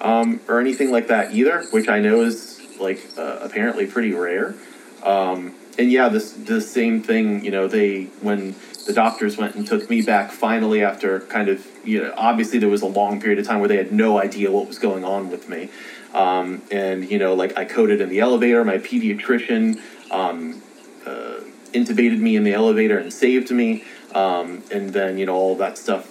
um, 0.00 0.40
or 0.48 0.60
anything 0.60 0.90
like 0.90 1.08
that 1.08 1.32
either, 1.32 1.64
which 1.70 1.88
I 1.88 2.00
know 2.00 2.22
is 2.22 2.60
like 2.78 3.06
uh, 3.16 3.38
apparently 3.40 3.86
pretty 3.86 4.12
rare. 4.12 4.54
Um, 5.02 5.54
and 5.78 5.90
yeah, 5.92 6.08
this 6.08 6.32
the 6.32 6.60
same 6.60 7.02
thing. 7.02 7.44
You 7.44 7.50
know, 7.50 7.68
they 7.68 8.04
when 8.20 8.54
the 8.86 8.92
doctors 8.92 9.36
went 9.36 9.54
and 9.54 9.66
took 9.66 9.88
me 9.90 10.00
back 10.02 10.30
finally 10.30 10.82
after 10.82 11.20
kind 11.20 11.48
of 11.48 11.66
you 11.84 12.02
know 12.02 12.14
obviously 12.16 12.58
there 12.58 12.68
was 12.68 12.82
a 12.82 12.86
long 12.86 13.20
period 13.20 13.38
of 13.38 13.46
time 13.46 13.60
where 13.60 13.68
they 13.68 13.76
had 13.76 13.92
no 13.92 14.18
idea 14.18 14.50
what 14.50 14.66
was 14.66 14.78
going 14.78 15.04
on 15.04 15.30
with 15.30 15.48
me. 15.48 15.68
Um, 16.14 16.62
and 16.70 17.10
you 17.10 17.18
know, 17.18 17.34
like 17.34 17.56
I 17.58 17.64
coded 17.64 18.00
in 18.00 18.08
the 18.08 18.20
elevator. 18.20 18.64
My 18.64 18.78
pediatrician 18.78 19.80
um, 20.10 20.62
uh, 21.04 21.40
intubated 21.72 22.18
me 22.18 22.36
in 22.36 22.44
the 22.44 22.54
elevator 22.54 22.98
and 22.98 23.12
saved 23.12 23.50
me. 23.50 23.84
Um, 24.16 24.62
and 24.72 24.94
then 24.94 25.18
you 25.18 25.26
know 25.26 25.34
all 25.34 25.56
that 25.56 25.76
stuff 25.76 26.10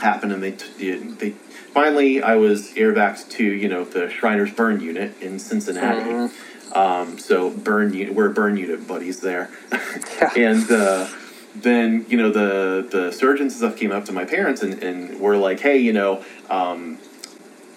happened, 0.00 0.32
and 0.32 0.42
they 0.42 0.52
t- 0.52 0.94
they 0.96 1.30
finally 1.74 2.22
I 2.22 2.36
was 2.36 2.72
airvaxed 2.72 3.30
to 3.32 3.44
you 3.44 3.68
know 3.68 3.84
the 3.84 4.08
Shriners 4.08 4.50
Burn 4.52 4.80
Unit 4.80 5.20
in 5.20 5.38
Cincinnati. 5.38 6.32
Um, 6.74 7.18
so 7.18 7.50
burn 7.50 7.92
unit, 7.92 8.14
we're 8.14 8.30
burn 8.30 8.56
unit 8.56 8.88
buddies 8.88 9.20
there, 9.20 9.50
and 10.36 10.70
uh, 10.70 11.08
then 11.54 12.06
you 12.08 12.16
know 12.16 12.30
the 12.30 12.88
the 12.88 13.12
surgeons 13.12 13.52
and 13.52 13.58
stuff 13.58 13.76
came 13.76 13.92
up 13.92 14.06
to 14.06 14.12
my 14.12 14.24
parents 14.24 14.62
and, 14.62 14.82
and 14.82 15.20
were 15.20 15.36
like, 15.36 15.60
hey, 15.60 15.76
you 15.78 15.92
know. 15.92 16.24
Um, 16.48 16.98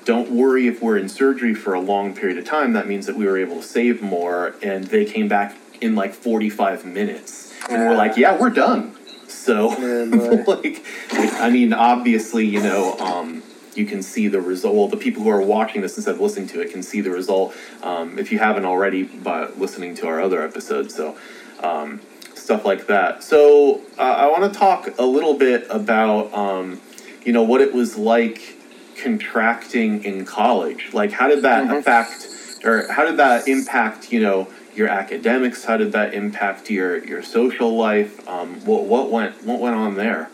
don't 0.05 0.31
worry 0.31 0.67
if 0.67 0.81
we're 0.81 0.97
in 0.97 1.07
surgery 1.07 1.53
for 1.53 1.73
a 1.73 1.79
long 1.79 2.13
period 2.13 2.37
of 2.37 2.43
time. 2.43 2.73
That 2.73 2.89
means 2.89 3.05
that 3.05 3.15
we 3.15 3.25
were 3.25 3.37
able 3.37 3.61
to 3.61 3.63
save 3.63 4.01
more. 4.01 4.53
And 4.61 4.83
they 4.83 5.05
came 5.05 5.29
back 5.29 5.55
in 5.79 5.95
like 5.95 6.13
45 6.13 6.83
minutes. 6.83 7.53
And 7.69 7.83
we're 7.87 7.95
like, 7.95 8.17
yeah, 8.17 8.37
we're 8.37 8.49
done. 8.49 8.97
So, 9.43 9.67
like, 10.47 10.85
I 11.11 11.49
mean, 11.49 11.73
obviously, 11.73 12.45
you 12.45 12.63
know, 12.63 12.97
um, 12.99 13.43
you 13.75 13.85
can 13.85 14.01
see 14.01 14.29
the 14.29 14.39
result. 14.39 14.75
Well, 14.75 14.87
the 14.87 14.97
people 14.97 15.23
who 15.23 15.29
are 15.29 15.41
watching 15.41 15.81
this 15.81 15.97
instead 15.97 16.15
of 16.15 16.21
listening 16.21 16.47
to 16.49 16.61
it 16.61 16.71
can 16.71 16.81
see 16.81 17.01
the 17.01 17.09
result 17.11 17.53
um, 17.81 18.17
if 18.17 18.31
you 18.31 18.39
haven't 18.39 18.65
already 18.65 19.03
by 19.03 19.47
listening 19.49 19.95
to 19.95 20.07
our 20.07 20.21
other 20.21 20.41
episodes. 20.41 20.95
So, 20.95 21.17
um, 21.59 21.99
stuff 22.35 22.63
like 22.63 22.87
that. 22.87 23.21
So, 23.21 23.81
uh, 23.97 24.01
I 24.01 24.27
want 24.27 24.51
to 24.51 24.57
talk 24.57 24.97
a 24.97 25.05
little 25.05 25.37
bit 25.37 25.67
about, 25.69 26.33
um, 26.33 26.79
you 27.25 27.33
know, 27.33 27.43
what 27.43 27.59
it 27.59 27.73
was 27.73 27.97
like 27.97 28.57
contracting 29.01 30.05
in 30.05 30.23
college. 30.23 30.93
Like, 30.93 31.11
how 31.11 31.27
did 31.27 31.41
that 31.41 31.69
affect, 31.69 32.63
or 32.63 32.91
how 32.91 33.03
did 33.05 33.17
that 33.17 33.47
impact, 33.49 34.11
you 34.11 34.21
know, 34.21 34.47
your 34.75 34.87
academics? 34.87 35.65
How 35.65 35.77
did 35.77 35.91
that 35.93 36.13
impact 36.13 36.69
your 36.69 37.03
your 37.03 37.23
social 37.23 37.75
life? 37.75 38.27
Um, 38.27 38.63
what 38.65 38.85
what 38.85 39.11
went 39.11 39.43
what 39.43 39.59
went 39.59 39.75
on 39.75 39.95
there? 39.95 40.29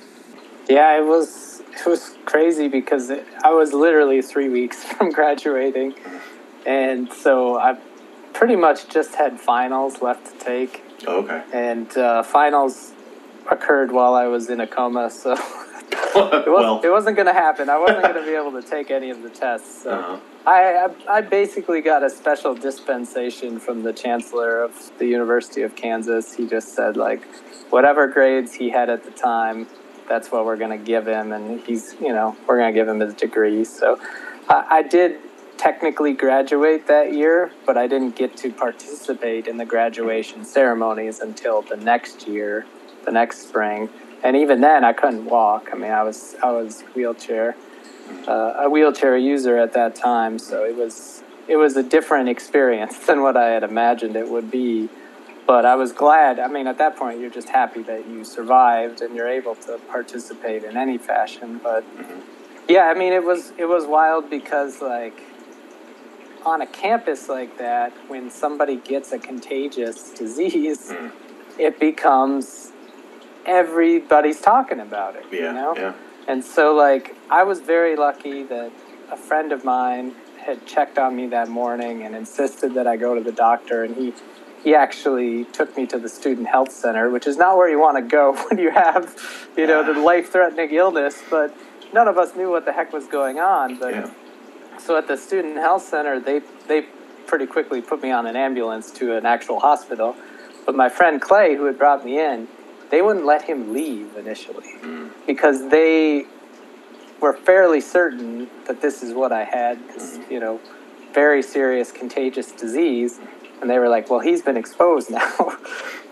Yeah, 0.67 0.97
it 0.97 1.05
was 1.05 1.61
it 1.73 1.85
was 1.85 2.15
crazy 2.25 2.67
because 2.67 3.09
it, 3.09 3.25
I 3.43 3.51
was 3.51 3.73
literally 3.73 4.21
three 4.21 4.49
weeks 4.49 4.83
from 4.93 5.11
graduating, 5.11 5.95
and 6.65 7.11
so 7.11 7.57
I 7.57 7.77
pretty 8.33 8.55
much 8.55 8.87
just 8.89 9.15
had 9.15 9.39
finals 9.39 10.01
left 10.01 10.25
to 10.27 10.45
take, 10.45 10.83
Oh, 11.07 11.23
okay. 11.23 11.43
and 11.51 11.97
uh, 11.97 12.23
finals 12.23 12.93
occurred 13.51 13.91
while 13.91 14.13
I 14.13 14.27
was 14.27 14.49
in 14.49 14.59
a 14.59 14.67
coma, 14.67 15.09
so 15.09 15.33
it, 15.33 16.15
was, 16.15 16.45
well, 16.47 16.81
it 16.83 16.89
wasn't 16.89 17.15
going 17.15 17.27
to 17.27 17.33
happen. 17.33 17.69
I 17.69 17.77
wasn't 17.77 18.03
going 18.03 18.15
to 18.15 18.25
be 18.25 18.35
able 18.35 18.51
to 18.61 18.67
take 18.67 18.91
any 18.91 19.09
of 19.09 19.21
the 19.21 19.29
tests. 19.29 19.83
So. 19.83 19.91
uh, 19.91 20.19
I, 20.45 20.87
I 21.07 21.17
I 21.17 21.21
basically 21.21 21.81
got 21.81 22.03
a 22.03 22.09
special 22.09 22.55
dispensation 22.55 23.59
from 23.59 23.83
the 23.83 23.93
chancellor 23.93 24.61
of 24.61 24.91
the 24.97 25.05
University 25.05 25.61
of 25.63 25.75
Kansas. 25.75 26.33
He 26.33 26.47
just 26.47 26.73
said 26.75 26.97
like, 26.97 27.23
whatever 27.69 28.07
grades 28.07 28.53
he 28.53 28.69
had 28.69 28.89
at 28.89 29.03
the 29.03 29.11
time, 29.11 29.67
that's 30.07 30.31
what 30.31 30.45
we're 30.45 30.57
gonna 30.57 30.77
give 30.77 31.07
him, 31.07 31.31
and 31.31 31.59
he's 31.61 31.95
you 32.01 32.13
know 32.13 32.35
we're 32.47 32.57
gonna 32.57 32.73
give 32.73 32.87
him 32.87 32.99
his 32.99 33.13
degree. 33.13 33.63
So 33.63 33.99
I, 34.49 34.65
I 34.69 34.81
did 34.83 35.19
technically 35.57 36.13
graduate 36.13 36.87
that 36.87 37.13
year, 37.13 37.51
but 37.65 37.77
I 37.77 37.85
didn't 37.85 38.15
get 38.15 38.37
to 38.37 38.51
participate 38.51 39.45
in 39.45 39.57
the 39.57 39.65
graduation 39.65 40.45
ceremonies 40.45 41.19
until 41.19 41.61
the 41.61 41.75
next 41.75 42.27
year, 42.27 42.65
the 43.09 43.13
next 43.13 43.47
spring. 43.47 43.89
And 44.23 44.35
even 44.35 44.61
then, 44.61 44.83
I 44.83 44.93
couldn't 44.93 45.25
walk. 45.25 45.69
I 45.73 45.75
mean, 45.75 45.91
I 45.91 46.03
was 46.03 46.35
I 46.43 46.51
was 46.51 46.81
wheelchair 46.93 47.55
uh, 48.27 48.65
a 48.65 48.69
wheelchair 48.69 49.17
user 49.17 49.57
at 49.57 49.73
that 49.73 49.95
time, 49.95 50.37
so 50.37 50.63
it 50.63 50.75
was 50.75 51.23
it 51.47 51.55
was 51.55 51.75
a 51.75 51.83
different 51.83 52.29
experience 52.29 52.97
than 53.07 53.21
what 53.23 53.35
I 53.35 53.49
had 53.49 53.63
imagined 53.63 54.15
it 54.15 54.29
would 54.29 54.51
be. 54.51 54.89
But 55.47 55.65
I 55.65 55.75
was 55.75 55.91
glad. 55.91 56.39
I 56.39 56.47
mean, 56.47 56.67
at 56.67 56.77
that 56.77 56.95
point, 56.95 57.19
you're 57.19 57.31
just 57.31 57.49
happy 57.49 57.81
that 57.83 58.07
you 58.07 58.23
survived 58.23 59.01
and 59.01 59.15
you're 59.15 59.27
able 59.27 59.55
to 59.55 59.79
participate 59.89 60.63
in 60.63 60.77
any 60.77 60.99
fashion. 60.99 61.59
But 61.63 61.83
yeah, 62.67 62.83
I 62.83 62.93
mean, 62.93 63.13
it 63.13 63.23
was 63.23 63.53
it 63.57 63.65
was 63.65 63.87
wild 63.87 64.29
because 64.29 64.81
like 64.81 65.19
on 66.45 66.61
a 66.61 66.67
campus 66.67 67.27
like 67.27 67.57
that, 67.57 67.91
when 68.07 68.29
somebody 68.29 68.75
gets 68.75 69.11
a 69.11 69.17
contagious 69.17 70.11
disease, 70.11 70.93
it 71.57 71.79
becomes 71.79 72.68
everybody's 73.49 74.39
talking 74.39 74.79
about 74.79 75.15
it. 75.15 75.25
yeah, 75.31 75.39
you 75.39 75.53
know? 75.53 75.73
yeah. 75.75 75.93
And 76.27 76.43
so, 76.45 76.75
like, 76.75 77.15
I 77.29 77.43
was 77.43 77.59
very 77.59 77.95
lucky 77.95 78.43
that 78.43 78.71
a 79.11 79.17
friend 79.17 79.51
of 79.51 79.65
mine 79.65 80.13
had 80.37 80.65
checked 80.65 80.97
on 80.99 81.15
me 81.15 81.27
that 81.27 81.49
morning 81.49 82.03
and 82.03 82.15
insisted 82.15 82.75
that 82.75 82.87
I 82.87 82.95
go 82.97 83.15
to 83.15 83.21
the 83.21 83.31
doctor. 83.31 83.83
And 83.83 83.95
he, 83.95 84.13
he 84.63 84.75
actually 84.75 85.45
took 85.45 85.75
me 85.75 85.87
to 85.87 85.97
the 85.97 86.07
student 86.07 86.47
health 86.47 86.71
center, 86.71 87.09
which 87.09 87.25
is 87.25 87.37
not 87.37 87.57
where 87.57 87.67
you 87.69 87.79
want 87.79 87.97
to 87.97 88.03
go 88.03 88.33
when 88.49 88.59
you 88.59 88.69
have, 88.69 89.15
you 89.57 89.65
know, 89.65 89.83
the 89.83 89.99
life-threatening 89.99 90.71
illness. 90.73 91.21
But 91.29 91.55
none 91.93 92.07
of 92.07 92.17
us 92.19 92.35
knew 92.35 92.49
what 92.51 92.65
the 92.65 92.73
heck 92.73 92.93
was 92.93 93.07
going 93.07 93.39
on. 93.39 93.79
But 93.79 93.93
Yeah. 93.95 94.09
so 94.77 94.95
at 94.97 95.07
the 95.07 95.17
student 95.17 95.57
health 95.57 95.83
center, 95.83 96.19
they 96.19 96.41
they 96.67 96.85
pretty 97.25 97.47
quickly 97.47 97.81
put 97.81 98.01
me 98.01 98.11
on 98.11 98.25
an 98.27 98.35
ambulance 98.35 98.91
to 98.91 99.15
an 99.15 99.25
actual 99.25 99.59
hospital. 99.59 100.15
But 100.65 100.75
my 100.75 100.89
friend 100.89 101.19
Clay, 101.21 101.55
who 101.55 101.65
had 101.65 101.77
brought 101.77 102.03
me 102.05 102.19
in, 102.19 102.47
they 102.89 103.01
wouldn't 103.01 103.25
let 103.25 103.43
him 103.43 103.73
leave 103.73 104.15
initially 104.17 104.73
because 105.27 105.69
they 105.69 106.25
were 107.21 107.33
fairly 107.33 107.81
certain 107.81 108.49
that 108.67 108.81
this 108.81 109.03
is 109.03 109.13
what 109.13 109.31
I 109.31 109.43
had, 109.43 109.79
this, 109.89 110.19
you 110.29 110.39
know, 110.39 110.59
very 111.13 111.41
serious 111.41 111.91
contagious 111.91 112.51
disease. 112.51 113.19
And 113.61 113.69
they 113.69 113.77
were 113.77 113.89
like, 113.89 114.09
well, 114.09 114.19
he's 114.19 114.41
been 114.41 114.57
exposed 114.57 115.09
now. 115.21 115.57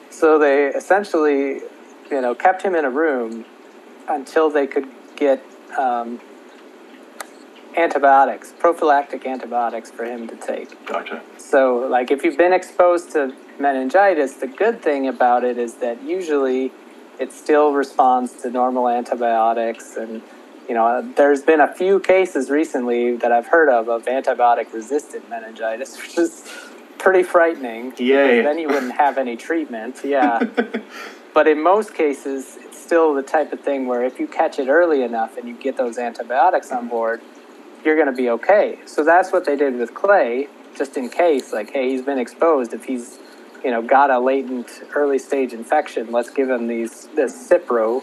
so 0.10 0.38
they 0.38 0.66
essentially, 0.68 1.62
you 2.12 2.22
know, 2.22 2.36
kept 2.36 2.62
him 2.62 2.76
in 2.76 2.86
a 2.86 2.90
room 2.90 3.46
until 4.08 4.50
they 4.50 4.68
could 4.68 4.88
get 5.16 5.44
um, 5.78 6.20
antibiotics, 7.76 8.54
prophylactic 8.58 9.26
antibiotics 9.26 9.92
for 9.92 10.04
him 10.04 10.28
to 10.28 10.36
take. 10.36 10.86
Gotcha. 10.86 11.22
So, 11.38 11.88
like, 11.90 12.12
if 12.12 12.24
you've 12.24 12.38
been 12.38 12.54
exposed 12.54 13.12
to 13.12 13.34
meningitis, 13.60 14.34
the 14.36 14.48
good 14.48 14.82
thing 14.82 15.08
about 15.08 15.44
it 15.44 15.58
is 15.58 15.76
that 15.76 16.02
usually 16.04 16.72
it 17.20 17.32
still 17.32 17.74
responds 17.74 18.34
to 18.42 18.50
normal 18.50 18.88
antibiotics. 18.88 19.96
And, 19.96 20.22
you 20.68 20.76
know, 20.76 21.02
there's 21.16 21.42
been 21.42 21.60
a 21.60 21.74
few 21.74 22.00
cases 22.00 22.50
recently 22.50 23.16
that 23.18 23.32
I've 23.32 23.48
heard 23.48 23.70
of 23.70 23.90
of 23.90 24.06
antibiotic 24.06 24.74
resistant 24.74 25.30
meningitis, 25.30 25.98
which 26.02 26.18
is 26.18 26.50
pretty 26.98 27.24
frightening. 27.24 27.94
Yeah. 27.98 28.42
Then 28.42 28.60
you 28.60 28.68
wouldn't 28.68 28.98
have 28.98 29.18
any 29.18 29.36
treatment. 29.36 30.02
Yeah. 30.04 30.40
but 31.34 31.48
in 31.48 31.62
most 31.62 31.94
cases, 31.94 32.58
it's 32.62 32.80
still 32.82 33.14
the 33.14 33.22
type 33.22 33.52
of 33.52 33.60
thing 33.60 33.86
where 33.88 34.04
if 34.04 34.20
you 34.20 34.28
catch 34.28 34.58
it 34.58 34.70
early 34.70 35.04
enough 35.04 35.38
and 35.38 35.48
you 35.48 35.54
get 35.54 35.76
those 35.78 35.98
antibiotics 35.98 36.72
on 36.72 36.88
board, 36.88 37.22
you're 37.84 37.96
going 37.96 38.08
to 38.08 38.14
be 38.14 38.30
okay. 38.30 38.80
So 38.86 39.04
that's 39.04 39.32
what 39.32 39.46
they 39.46 39.56
did 39.56 39.76
with 39.76 39.94
Clay, 39.94 40.48
just 40.76 40.98
in 40.98 41.10
case, 41.10 41.54
like, 41.54 41.72
hey, 41.72 41.90
he's 41.90 42.02
been 42.02 42.20
exposed. 42.20 42.74
If 42.74 42.86
he's, 42.86 43.20
you 43.64 43.72
know, 43.72 43.82
got 43.82 44.10
a 44.10 44.20
latent 44.20 44.84
early 44.96 45.20
stage 45.20 45.54
infection, 45.54 46.12
let's 46.12 46.30
give 46.30 46.50
him 46.50 46.68
these 46.68 47.08
this 47.16 47.50
Cipro. 47.50 48.02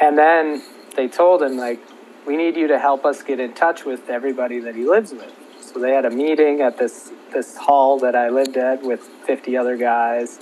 And 0.00 0.16
then 0.16 0.62
they 0.96 1.08
told 1.08 1.42
him 1.42 1.56
like, 1.56 1.80
we 2.26 2.36
need 2.36 2.56
you 2.56 2.68
to 2.68 2.78
help 2.78 3.04
us 3.04 3.22
get 3.22 3.40
in 3.40 3.52
touch 3.52 3.84
with 3.84 4.08
everybody 4.08 4.60
that 4.60 4.74
he 4.74 4.84
lives 4.84 5.12
with. 5.12 5.32
So 5.60 5.80
they 5.80 5.92
had 5.92 6.04
a 6.04 6.10
meeting 6.10 6.60
at 6.60 6.78
this 6.78 7.12
this 7.32 7.56
hall 7.56 7.98
that 8.00 8.14
I 8.14 8.28
lived 8.28 8.56
at 8.56 8.82
with 8.82 9.00
50 9.00 9.56
other 9.56 9.76
guys. 9.76 10.38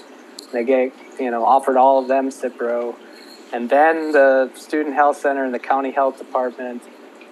They 0.53 0.65
gave, 0.65 0.93
you 1.19 1.31
know, 1.31 1.45
offered 1.45 1.77
all 1.77 2.01
of 2.01 2.09
them 2.09 2.31
Cipro. 2.31 2.97
And 3.53 3.69
then 3.69 4.13
the 4.13 4.51
student 4.55 4.95
health 4.95 5.17
center 5.19 5.45
and 5.45 5.55
the 5.55 5.59
county 5.61 5.91
health 5.91 6.19
department 6.19 6.83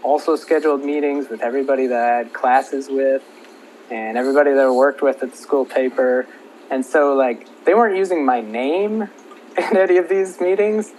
also 0.02 0.36
scheduled 0.36 0.84
meetings 0.84 1.28
with 1.28 1.42
everybody 1.42 1.86
that 1.88 2.00
I 2.00 2.16
had 2.18 2.32
classes 2.32 2.88
with 2.88 3.22
and 3.90 4.16
everybody 4.16 4.52
that 4.52 4.66
I 4.66 4.70
worked 4.70 5.02
with 5.02 5.22
at 5.22 5.32
the 5.32 5.36
school 5.36 5.64
paper. 5.64 6.26
And 6.70 6.84
so, 6.84 7.14
like, 7.14 7.64
they 7.64 7.74
weren't 7.74 7.96
using 7.96 8.24
my 8.24 8.40
name 8.40 9.02
in 9.58 9.76
any 9.76 9.96
of 9.96 10.08
these 10.08 10.40
meetings 10.40 10.92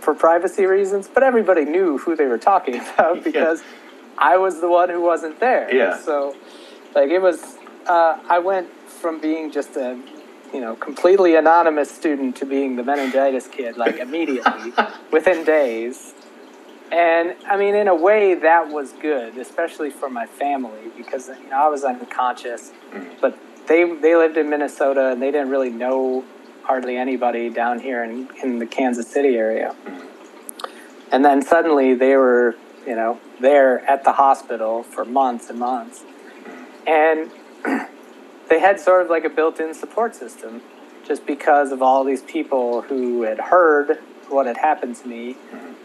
for 0.00 0.14
privacy 0.14 0.66
reasons, 0.66 1.08
but 1.12 1.22
everybody 1.22 1.64
knew 1.64 1.98
who 1.98 2.16
they 2.16 2.26
were 2.26 2.38
talking 2.38 2.74
about 2.94 3.22
because 3.22 3.62
I 4.18 4.36
was 4.36 4.60
the 4.60 4.68
one 4.68 4.88
who 4.88 5.00
wasn't 5.00 5.40
there. 5.40 5.72
Yeah. 5.74 5.98
So, 5.98 6.36
like, 6.94 7.10
it 7.10 7.20
was, 7.20 7.56
uh, 7.86 8.18
I 8.28 8.38
went 8.38 8.68
from 8.86 9.20
being 9.20 9.50
just 9.50 9.76
a, 9.76 9.98
you 10.52 10.60
know, 10.60 10.74
completely 10.76 11.36
anonymous 11.36 11.90
student 11.90 12.36
to 12.36 12.46
being 12.46 12.76
the 12.76 12.82
meningitis 12.82 13.46
kid, 13.46 13.76
like, 13.76 13.96
immediately, 14.06 14.72
within 15.10 15.44
days. 15.44 16.14
And 16.92 17.34
I 17.48 17.56
mean, 17.56 17.74
in 17.74 17.88
a 17.88 17.94
way, 17.94 18.34
that 18.34 18.68
was 18.68 18.92
good, 18.92 19.38
especially 19.38 19.88
for 19.88 20.10
my 20.10 20.26
family 20.26 20.90
because 20.94 21.28
you 21.28 21.48
know 21.48 21.56
I 21.56 21.68
was 21.68 21.84
unconscious, 21.84 22.70
but 23.18 23.38
they 23.66 23.84
they 24.00 24.16
lived 24.16 24.36
in 24.36 24.50
Minnesota 24.50 25.08
and 25.08 25.20
they 25.22 25.30
didn't 25.30 25.50
really 25.50 25.70
know 25.70 26.24
hardly 26.64 26.96
anybody 26.96 27.50
down 27.50 27.80
here 27.80 28.04
in, 28.04 28.28
in 28.42 28.58
the 28.58 28.66
Kansas 28.66 29.08
City 29.08 29.36
area. 29.36 29.74
And 31.10 31.24
then 31.24 31.42
suddenly 31.42 31.94
they 31.94 32.16
were, 32.16 32.56
you 32.86 32.94
know, 32.94 33.20
there 33.40 33.80
at 33.80 34.04
the 34.04 34.12
hospital 34.12 34.82
for 34.82 35.04
months 35.04 35.50
and 35.50 35.58
months, 35.58 36.04
and 36.86 37.30
they 38.48 38.60
had 38.60 38.80
sort 38.80 39.02
of 39.02 39.10
like 39.10 39.24
a 39.24 39.28
built-in 39.28 39.74
support 39.74 40.14
system, 40.14 40.62
just 41.06 41.26
because 41.26 41.72
of 41.72 41.82
all 41.82 42.04
these 42.04 42.22
people 42.22 42.82
who 42.82 43.22
had 43.22 43.38
heard 43.38 43.98
what 44.28 44.46
had 44.46 44.56
happened 44.56 44.96
to 44.96 45.08
me 45.08 45.36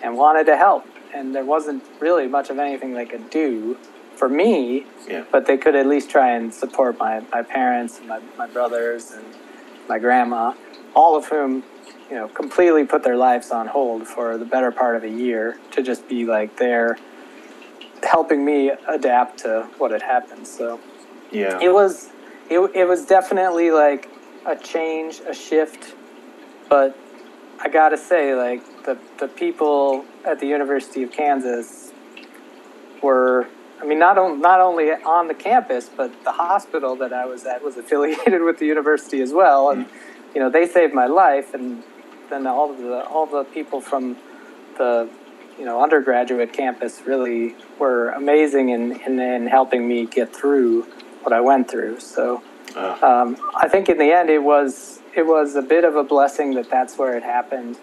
and 0.01 0.15
wanted 0.15 0.45
to 0.45 0.55
help. 0.55 0.85
And 1.13 1.33
there 1.33 1.45
wasn't 1.45 1.83
really 1.99 2.27
much 2.27 2.49
of 2.49 2.59
anything 2.59 2.93
they 2.93 3.05
could 3.05 3.29
do 3.29 3.77
for 4.17 4.27
me, 4.29 4.85
Yeah. 5.07 5.23
but 5.31 5.45
they 5.45 5.57
could 5.57 5.75
at 5.75 5.85
least 5.87 6.09
try 6.09 6.31
and 6.31 6.53
support 6.53 6.97
my, 6.97 7.21
my 7.31 7.43
parents 7.43 7.99
and 7.99 8.07
my, 8.07 8.19
my 8.37 8.47
brothers 8.47 9.11
and 9.11 9.25
my 9.87 9.99
grandma, 9.99 10.53
all 10.95 11.15
of 11.15 11.27
whom, 11.27 11.63
you 12.09 12.15
know, 12.15 12.27
completely 12.27 12.85
put 12.85 13.03
their 13.03 13.15
lives 13.17 13.51
on 13.51 13.67
hold 13.67 14.07
for 14.07 14.37
the 14.37 14.45
better 14.45 14.71
part 14.71 14.95
of 14.95 15.03
a 15.03 15.09
year 15.09 15.57
to 15.71 15.81
just 15.81 16.07
be 16.09 16.25
like 16.25 16.57
there 16.57 16.97
helping 18.03 18.43
me 18.45 18.71
adapt 18.87 19.39
to 19.39 19.67
what 19.77 19.91
had 19.91 20.01
happened. 20.01 20.47
So 20.47 20.79
Yeah. 21.31 21.59
it 21.61 21.71
was 21.73 22.09
it, 22.49 22.59
it 22.73 22.85
was 22.87 23.05
definitely 23.05 23.71
like 23.71 24.09
a 24.45 24.55
change 24.55 25.19
a 25.27 25.33
shift 25.33 25.93
but 26.69 26.97
i 27.59 27.67
gotta 27.67 27.97
say 27.97 28.33
like 28.33 28.61
the, 28.85 28.97
the 29.19 29.27
people 29.27 30.05
at 30.25 30.39
the 30.39 30.47
university 30.47 31.03
of 31.03 31.11
kansas 31.11 31.91
were 33.03 33.45
i 33.81 33.85
mean 33.85 33.99
not, 33.99 34.17
on, 34.17 34.41
not 34.41 34.59
only 34.61 34.91
on 34.91 35.27
the 35.27 35.33
campus 35.33 35.89
but 35.95 36.11
the 36.23 36.31
hospital 36.31 36.95
that 36.95 37.13
i 37.13 37.25
was 37.25 37.45
at 37.45 37.63
was 37.63 37.77
affiliated 37.77 38.41
with 38.47 38.57
the 38.59 38.65
university 38.65 39.21
as 39.21 39.31
well. 39.33 39.69
And 39.71 39.85
you 40.33 40.41
know 40.41 40.49
they 40.49 40.67
saved 40.67 40.93
my 40.93 41.07
life. 41.07 41.53
And 41.53 41.83
then 42.29 42.45
all 42.45 42.73
the 42.73 43.05
all 43.05 43.25
the 43.25 43.43
people 43.45 43.79
from 43.81 44.17
the 44.77 45.09
you 45.57 45.65
know 45.65 45.81
undergraduate 45.81 46.53
campus 46.53 47.01
really 47.05 47.55
were 47.79 48.09
amazing 48.09 48.69
in, 48.69 48.99
in, 49.01 49.19
in 49.19 49.47
helping 49.47 49.87
me 49.87 50.05
get 50.05 50.35
through 50.35 50.83
what 51.23 51.33
I 51.33 51.41
went 51.41 51.69
through. 51.71 51.99
So 51.99 52.43
Uh, 52.75 52.97
um, 53.01 53.37
I 53.55 53.67
think 53.69 53.89
in 53.89 53.97
the 53.97 54.11
end 54.19 54.29
it 54.29 54.43
was 54.43 54.99
it 55.15 55.25
was 55.25 55.55
a 55.55 55.61
bit 55.61 55.83
of 55.83 55.95
a 55.95 56.03
blessing 56.03 56.53
that 56.55 56.69
that's 56.69 56.93
where 56.99 57.13
it 57.17 57.23
happened, 57.23 57.73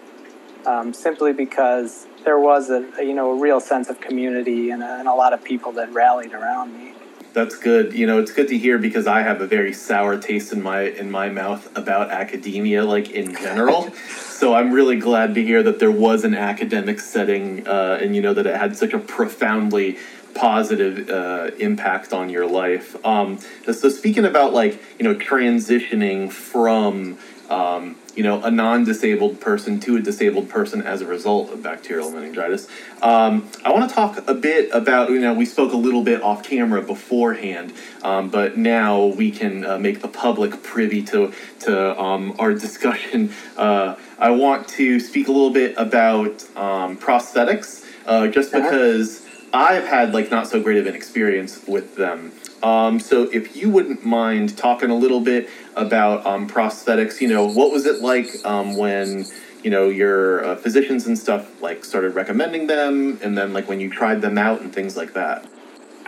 um, 0.65 0.93
simply 0.93 1.33
because 1.33 2.07
there 2.25 2.39
was 2.39 2.69
a, 2.69 2.85
a 2.99 3.03
you 3.03 3.13
know 3.13 3.31
a 3.31 3.39
real 3.39 3.59
sense 3.59 3.89
of 3.89 4.01
community 4.01 4.71
and 4.71 4.83
a, 4.83 4.99
and 4.99 5.07
a 5.07 5.13
lot 5.13 5.31
of 5.33 5.43
people 5.43 5.71
that 5.73 5.91
rallied 5.93 6.33
around 6.33 6.77
me. 6.77 6.93
That's 7.33 7.57
good. 7.57 7.93
You 7.93 8.07
know, 8.07 8.19
it's 8.19 8.31
good 8.31 8.47
to 8.47 8.57
hear 8.57 8.77
because 8.77 9.07
I 9.07 9.21
have 9.21 9.41
a 9.41 9.47
very 9.47 9.73
sour 9.73 10.17
taste 10.17 10.53
in 10.53 10.63
my 10.63 10.83
in 10.83 11.11
my 11.11 11.29
mouth 11.29 11.69
about 11.77 12.09
academia, 12.09 12.85
like 12.85 13.11
in 13.11 13.35
general. 13.35 13.91
so 14.17 14.53
I'm 14.53 14.71
really 14.71 14.95
glad 14.95 15.35
to 15.35 15.43
hear 15.43 15.61
that 15.63 15.79
there 15.79 15.91
was 15.91 16.23
an 16.23 16.33
academic 16.33 16.99
setting, 16.99 17.67
uh, 17.67 17.99
and 18.01 18.15
you 18.15 18.21
know 18.21 18.33
that 18.33 18.45
it 18.45 18.55
had 18.55 18.77
such 18.77 18.93
a 18.93 18.99
profoundly 18.99 19.97
positive 20.33 21.09
uh, 21.09 21.51
impact 21.59 22.13
on 22.13 22.29
your 22.29 22.45
life. 22.45 22.95
Um, 23.05 23.39
so 23.65 23.89
speaking 23.89 24.23
about 24.23 24.53
like 24.53 24.81
you 24.97 25.03
know 25.03 25.15
transitioning 25.15 26.31
from 26.31 27.17
um, 27.49 27.95
you 28.15 28.23
know 28.23 28.41
a 28.43 28.51
non-disabled 28.51 29.39
person 29.41 29.79
to 29.81 29.97
a 29.97 30.01
disabled 30.01 30.49
person 30.49 30.81
as 30.81 31.01
a 31.01 31.05
result 31.05 31.51
of 31.51 31.61
bacterial 31.63 32.09
meningitis, 32.11 32.67
um, 33.01 33.49
I 33.63 33.71
want 33.71 33.89
to 33.89 33.95
talk 33.95 34.27
a 34.27 34.33
bit 34.33 34.69
about 34.73 35.09
you 35.09 35.19
know 35.19 35.33
we 35.33 35.45
spoke 35.45 35.73
a 35.73 35.77
little 35.77 36.03
bit 36.03 36.21
off 36.21 36.43
camera 36.43 36.81
beforehand, 36.81 37.73
um, 38.03 38.29
but 38.29 38.57
now 38.57 39.05
we 39.05 39.31
can 39.31 39.65
uh, 39.65 39.77
make 39.77 40.01
the 40.01 40.07
public 40.07 40.63
privy 40.63 41.01
to 41.03 41.33
to 41.61 41.99
um, 42.01 42.35
our 42.39 42.53
discussion. 42.53 43.31
Uh, 43.57 43.95
I 44.19 44.31
want 44.31 44.67
to 44.69 44.99
speak 44.99 45.27
a 45.29 45.31
little 45.31 45.49
bit 45.49 45.75
about 45.77 46.43
um, 46.57 46.97
prosthetics, 46.97 47.85
uh, 48.05 48.27
just 48.27 48.53
Uh-huh. 48.53 48.69
because. 48.69 49.21
I've 49.53 49.85
had 49.87 50.13
like 50.13 50.29
not 50.31 50.49
so 50.49 50.59
great 50.61 50.79
of 50.79 50.85
an 50.85 50.95
experience 50.95 51.65
with 51.65 51.95
them. 51.95 52.33
Um, 52.63 52.99
so 52.99 53.23
if 53.31 53.55
you 53.55 53.69
wouldn't 53.69 54.05
mind 54.05 54.57
talking 54.57 54.89
a 54.89 54.95
little 54.95 55.19
bit 55.19 55.49
about 55.75 56.25
um, 56.25 56.47
prosthetics, 56.47 57.21
you 57.21 57.27
know, 57.27 57.45
what 57.45 57.71
was 57.71 57.85
it 57.85 58.01
like 58.01 58.27
um, 58.45 58.75
when 58.75 59.25
you 59.63 59.69
know 59.69 59.89
your 59.89 60.45
uh, 60.45 60.55
physicians 60.55 61.07
and 61.07 61.17
stuff 61.17 61.61
like 61.61 61.83
started 61.83 62.15
recommending 62.15 62.67
them, 62.67 63.19
and 63.21 63.37
then 63.37 63.53
like 63.53 63.67
when 63.67 63.79
you 63.79 63.89
tried 63.89 64.21
them 64.21 64.37
out 64.37 64.61
and 64.61 64.73
things 64.73 64.95
like 64.95 65.13
that. 65.13 65.45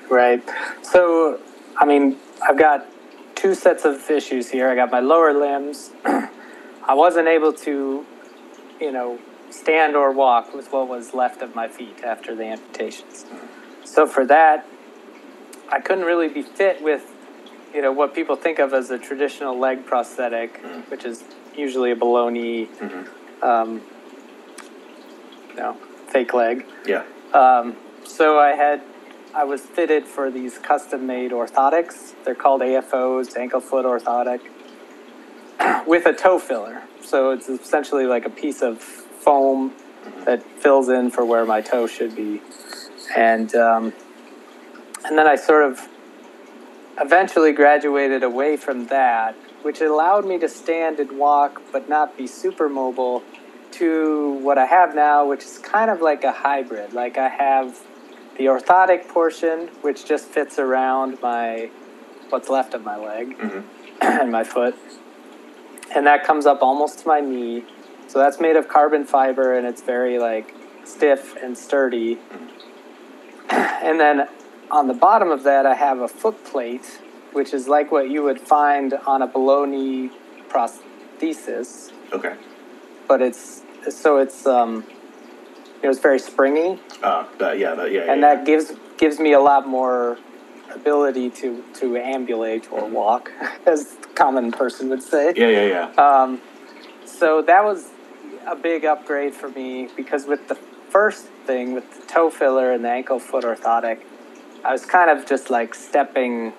Right. 0.10 0.44
So, 0.84 1.40
I 1.76 1.86
mean, 1.86 2.18
I've 2.48 2.58
got 2.58 2.88
two 3.36 3.54
sets 3.54 3.86
of 3.86 4.10
issues 4.10 4.50
here. 4.50 4.70
I 4.70 4.76
got 4.76 4.92
my 4.92 5.00
lower 5.00 5.34
limbs. 5.34 5.92
I 6.06 6.94
wasn't 6.94 7.28
able 7.28 7.52
to, 7.54 8.06
you 8.80 8.92
know, 8.92 9.20
stand 9.50 9.96
or 9.96 10.12
walk 10.12 10.54
with 10.54 10.72
what 10.72 10.88
was 10.88 11.14
left 11.14 11.42
of 11.42 11.56
my 11.56 11.68
feet 11.68 12.04
after 12.04 12.36
the 12.36 12.46
amputations. 12.46 13.26
So 13.84 14.08
for 14.08 14.26
that, 14.26 14.66
I 15.70 15.80
couldn't 15.80 16.06
really 16.06 16.30
be 16.30 16.42
fit 16.42 16.82
with, 16.82 17.04
you 17.74 17.82
know, 17.82 17.92
what 17.92 18.14
people 18.14 18.36
think 18.36 18.60
of 18.60 18.74
as 18.74 18.90
a 18.90 18.98
traditional 18.98 19.58
leg 19.58 19.86
prosthetic, 19.86 20.58
which 20.90 21.06
is 21.06 21.24
usually 21.56 21.92
a 21.92 21.96
below 21.96 22.30
knee, 22.30 22.70
um, 23.42 23.82
you 25.50 25.56
know, 25.56 25.78
fake 26.08 26.34
leg. 26.34 26.66
Yeah. 26.86 27.04
Um, 27.34 27.76
so 28.06 28.40
I 28.40 28.50
had, 28.50 28.82
I 29.36 29.44
was 29.44 29.62
fitted 29.62 30.06
for 30.06 30.32
these 30.32 30.58
custom-made 30.58 31.32
orthotics. 31.32 32.14
They're 32.24 32.36
called 32.36 32.62
AFOs, 32.62 33.36
ankle 33.38 33.60
foot 33.60 33.86
orthotic, 33.86 34.42
with 35.88 36.06
a 36.06 36.14
toe 36.14 36.40
filler. 36.40 36.84
So 37.02 37.32
it's 37.32 37.50
essentially 37.50 38.06
like 38.06 38.26
a 38.26 38.30
piece 38.30 38.62
of 38.62 38.82
foam 38.82 39.74
that 40.26 40.42
fills 40.62 40.88
in 40.90 41.12
for 41.12 41.26
where 41.26 41.46
my 41.46 41.62
toe 41.62 41.88
should 41.88 42.16
be, 42.16 42.42
and 43.16 43.54
um, 43.56 43.94
and 45.06 45.18
then 45.18 45.28
I 45.28 45.36
sort 45.36 45.64
of 45.64 45.88
eventually 47.00 47.52
graduated 47.52 48.24
away 48.24 48.58
from 48.58 48.88
that, 48.88 49.36
which 49.62 49.82
allowed 49.82 50.26
me 50.26 50.38
to 50.40 50.50
stand 50.50 51.00
and 51.00 51.18
walk, 51.18 51.62
but 51.72 51.88
not 51.88 52.18
be 52.18 52.28
super 52.28 52.68
mobile 52.68 53.24
to 53.72 54.32
what 54.42 54.58
I 54.58 54.66
have 54.66 54.96
now, 54.96 55.26
which 55.26 55.44
is 55.44 55.60
kind 55.60 55.92
of 55.92 56.02
like 56.02 56.24
a 56.24 56.32
hybrid. 56.32 56.94
Like 56.94 57.18
I 57.18 57.28
have 57.30 57.80
the 58.38 58.46
orthotic 58.46 59.08
portion, 59.08 59.68
which 59.82 60.06
just 60.06 60.26
fits 60.28 60.58
around 60.60 61.22
my 61.22 61.70
what's 62.30 62.50
left 62.50 62.74
of 62.74 62.84
my 62.84 62.98
leg 62.98 63.38
Mhm. 63.38 63.64
and 64.02 64.32
my 64.32 64.44
foot, 64.44 64.76
and 65.96 66.06
that 66.08 66.24
comes 66.24 66.46
up 66.46 66.62
almost 66.62 67.00
to 67.00 67.08
my 67.08 67.20
knee. 67.20 67.64
So 68.08 68.20
that's 68.20 68.40
made 68.40 68.56
of 68.56 68.68
carbon 68.68 69.06
fiber, 69.06 69.54
and 69.58 69.68
it's 69.68 69.82
very 69.82 70.18
like 70.20 70.54
stiff 70.86 71.36
and 71.42 71.58
sturdy. 71.58 72.18
and 73.50 74.00
then 74.00 74.28
on 74.72 74.88
the 74.88 74.94
bottom 74.94 75.30
of 75.32 75.44
that, 75.44 75.66
I 75.66 75.76
have 75.76 76.00
a 76.00 76.08
foot 76.08 76.44
plate, 76.46 77.00
which 77.34 77.54
is 77.54 77.68
like 77.68 77.92
what 77.92 78.10
you 78.10 78.24
would 78.24 78.40
find 78.40 78.94
on 79.06 79.22
a 79.22 79.28
below 79.28 79.66
knee 79.66 80.12
prosthesis 80.50 81.92
Okay. 82.14 82.36
but 83.08 83.22
it's 83.22 83.62
so 83.90 84.18
it's 84.18 84.46
um, 84.48 84.84
it 85.82 85.88
was 85.88 86.00
very 86.00 86.20
springy, 86.20 86.80
Uh, 87.04 87.26
that, 87.38 87.60
yeah, 87.60 87.76
that, 87.76 87.92
yeah, 87.92 88.12
and 88.12 88.22
yeah, 88.22 88.36
that 88.36 88.46
gives 88.46 88.74
gives 88.98 89.20
me 89.20 89.34
a 89.34 89.40
lot 89.40 89.68
more 89.68 90.18
ability 90.74 91.30
to 91.30 91.64
to 91.76 91.98
ambulate 91.98 92.72
or 92.72 92.86
walk, 92.88 93.32
as 93.66 93.96
the 93.96 94.08
common 94.10 94.52
person 94.52 94.90
would 94.90 95.04
say. 95.04 95.34
yeah, 95.36 95.48
yeah, 95.48 95.66
yeah. 95.98 96.04
Um, 96.04 96.42
so 97.06 97.42
that 97.42 97.64
was 97.64 97.90
a 98.46 98.56
big 98.56 98.86
upgrade 98.86 99.34
for 99.34 99.50
me 99.50 99.90
because 99.96 100.26
with 100.26 100.48
the 100.48 100.56
first 100.90 101.26
thing, 101.46 101.74
with 101.74 101.86
the 102.00 102.06
toe 102.08 102.30
filler 102.30 102.72
and 102.72 102.84
the 102.84 102.90
ankle 102.90 103.20
foot 103.20 103.44
orthotic, 103.44 104.00
I 104.68 104.74
was 104.74 104.86
kind 104.86 105.10
of 105.10 105.26
just 105.26 105.50
like 105.50 105.74
stepping 105.74 106.52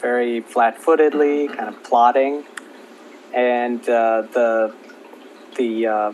very 0.00 0.40
flat 0.40 0.78
footedly, 0.82 1.46
kind 1.46 1.68
of 1.68 1.80
plodding. 1.84 2.44
And 3.32 3.80
uh, 3.88 4.22
the 4.32 4.74
the 5.56 5.86
uh, 5.86 6.12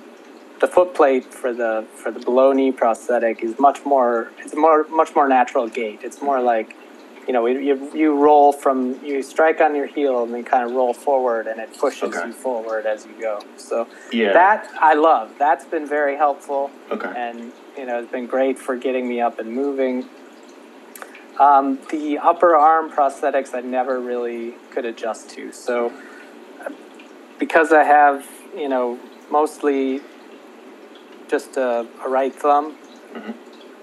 the 0.61 0.69
foot 0.69 0.95
plate 0.95 1.25
for 1.33 1.55
the 1.55 1.87
for 1.95 2.11
the 2.13 2.21
below 2.21 2.53
knee 2.53 2.71
prosthetic 2.71 3.43
is 3.43 3.59
much 3.59 3.83
more 3.87 4.31
it's 4.45 4.55
more 4.55 4.87
much 4.89 5.15
more 5.17 5.27
natural 5.27 5.69
gait. 5.69 6.01
It's 6.03 6.21
more 6.21 6.41
like 6.43 6.77
you 7.27 7.33
know 7.33 7.47
you 7.47 7.91
you 7.95 8.15
roll 8.15 8.53
from 8.53 9.03
you 9.03 9.23
strike 9.23 9.63
on 9.63 9.75
your 9.75 9.87
heel 9.87 10.23
and 10.25 10.35
then 10.35 10.45
kind 10.45 10.65
of 10.69 10.73
roll 10.77 10.93
forward 10.93 11.47
and 11.47 11.59
it 11.61 11.71
pushes 11.79 12.15
Okay. 12.15 12.27
you 12.27 12.33
forward 12.35 12.85
as 12.85 13.07
you 13.07 13.15
go. 13.19 13.41
So 13.57 13.89
Yeah. 14.13 14.35
that 14.35 14.69
I 14.81 14.95
love. 14.95 15.33
That's 15.39 15.65
been 15.65 15.87
very 15.89 16.17
helpful 16.17 16.71
Okay. 16.91 17.11
and 17.17 17.53
you 17.79 17.87
know 17.87 18.01
it's 18.01 18.13
been 18.13 18.27
great 18.27 18.59
for 18.59 18.77
getting 18.77 19.09
me 19.09 19.23
up 19.23 19.39
and 19.39 19.51
moving. 19.51 20.05
Um, 21.38 21.79
the 21.90 22.18
upper 22.18 22.57
arm 22.57 22.90
prosthetics 22.90 23.55
I 23.55 23.61
never 23.61 24.01
really 24.01 24.55
could 24.70 24.85
adjust 24.85 25.31
to. 25.31 25.53
So 25.53 25.92
because 27.38 27.72
I 27.72 27.85
have 27.85 28.27
you 28.57 28.68
know 28.68 28.98
mostly 29.31 30.01
just 31.29 31.57
a, 31.57 31.87
a 32.05 32.09
right 32.09 32.35
thumb, 32.35 32.77
Mhm. 33.14 33.35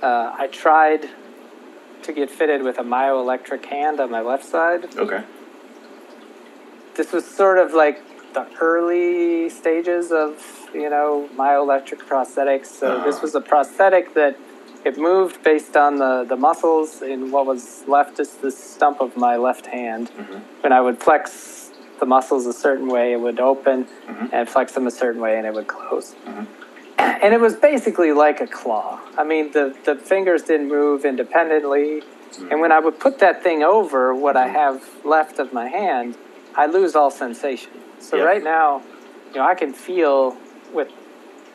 uh, 0.01 0.35
I 0.37 0.47
tried 0.47 1.09
to 2.03 2.11
get 2.13 2.29
fitted 2.29 2.61
with 2.61 2.77
a 2.77 2.83
myoelectric 2.83 3.65
hand 3.65 3.99
on 3.99 4.11
my 4.11 4.21
left 4.21 4.45
side. 4.45 4.95
Okay. 4.97 5.23
This 6.95 7.11
was 7.11 7.25
sort 7.25 7.57
of 7.57 7.73
like 7.73 8.01
the 8.33 8.45
early 8.59 9.49
stages 9.49 10.11
of 10.11 10.43
you 10.73 10.89
know 10.89 11.29
myoelectric 11.37 11.99
prosthetics. 11.99 12.65
So 12.67 12.99
this 13.05 13.15
Uh-huh. 13.15 13.21
was 13.21 13.35
a 13.35 13.41
prosthetic 13.41 14.13
that 14.15 14.35
it 14.85 14.97
moved 14.97 15.43
based 15.43 15.75
on 15.75 15.97
the, 15.97 16.23
the 16.23 16.35
muscles 16.37 17.01
in 17.01 17.31
what 17.31 17.45
was 17.45 17.83
left 17.87 18.19
as 18.19 18.35
the 18.35 18.51
stump 18.51 19.01
of 19.01 19.17
my 19.17 19.35
left 19.35 19.65
hand. 19.65 20.11
Mhm. 20.15 20.41
When 20.61 20.71
I 20.71 20.79
would 20.79 21.01
flex 21.01 21.71
the 21.99 22.05
muscles 22.05 22.45
a 22.45 22.53
certain 22.53 22.87
way, 22.87 23.13
it 23.13 23.19
would 23.19 23.39
open, 23.39 23.87
Mhm. 24.07 24.29
and 24.31 24.49
flex 24.49 24.73
them 24.73 24.85
a 24.85 24.91
certain 24.91 25.21
way, 25.21 25.37
and 25.37 25.45
it 25.47 25.53
would 25.53 25.67
close. 25.67 26.15
Mhm. 26.27 26.45
And 26.97 27.33
it 27.33 27.41
was 27.41 27.55
basically 27.55 28.11
like 28.13 28.39
a 28.41 28.47
claw. 28.47 28.99
I 29.17 29.23
mean, 29.23 29.51
the, 29.51 29.75
the 29.83 29.95
fingers 29.95 30.43
didn't 30.43 30.69
move 30.69 31.03
independently. 31.03 32.03
And 32.51 32.59
when 32.61 32.71
I 32.71 32.79
would 32.79 32.99
put 32.99 33.19
that 33.19 33.41
thing 33.43 33.63
over 33.63 34.13
what 34.13 34.35
I 34.37 34.47
have 34.47 34.83
left 35.05 35.39
of 35.39 35.51
my 35.53 35.67
hand, 35.67 36.15
I 36.55 36.65
lose 36.67 36.95
all 36.95 37.09
sensation. 37.11 37.71
So 37.99 38.17
Yeah. 38.17 38.23
right 38.23 38.43
now, 38.43 38.81
you 39.33 39.39
know, 39.39 39.47
I 39.47 39.55
can 39.55 39.73
feel 39.73 40.35
with 40.73 40.89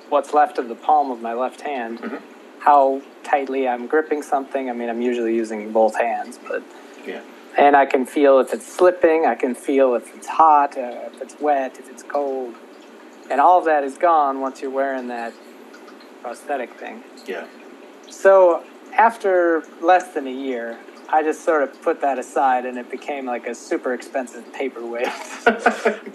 what's 0.09 0.33
left 0.35 0.59
of 0.59 0.69
the 0.69 0.75
palm 0.75 1.11
of 1.11 1.21
my 1.23 1.35
left 1.35 1.61
hand 1.61 2.01
Mhm. 2.01 2.19
How 2.61 3.01
tightly 3.25 3.67
I'm 3.67 3.87
gripping 3.87 4.23
something. 4.23 4.69
I 4.71 4.73
mean, 4.73 4.89
I'm 4.89 5.03
usually 5.03 5.35
using 5.35 5.73
both 5.73 5.97
hands, 5.97 6.39
but 6.47 6.63
Yeah. 7.07 7.21
and 7.57 7.75
I 7.77 7.87
can 7.87 8.05
feel 8.07 8.39
if 8.39 8.53
it's 8.55 8.67
slipping. 8.67 9.27
I 9.27 9.35
can 9.35 9.55
feel 9.55 9.95
if 9.95 10.15
it's 10.15 10.27
hot, 10.29 10.77
uh, 10.77 11.09
if 11.13 11.21
it's 11.23 11.41
wet, 11.41 11.79
if 11.79 11.91
it's 11.91 12.03
cold, 12.03 12.55
and 13.31 13.41
all 13.41 13.59
of 13.59 13.65
that 13.65 13.83
is 13.85 13.97
gone 13.99 14.41
once 14.41 14.61
you're 14.63 14.71
wearing 14.71 15.09
that 15.09 15.33
prosthetic 16.23 16.75
thing. 16.75 17.03
Yeah. 17.27 17.47
So 18.11 18.63
after 18.97 19.63
less 19.81 20.09
than 20.15 20.27
a 20.27 20.33
year, 20.33 20.79
I 21.13 21.23
just 21.23 21.45
sort 21.45 21.63
of 21.63 21.81
put 21.83 22.01
that 22.03 22.19
aside, 22.19 22.67
and 22.67 22.79
it 22.79 22.91
became 22.91 23.25
like 23.27 23.47
a 23.47 23.55
super 23.55 23.95
expensive 23.95 24.53
paperweight. 24.53 25.09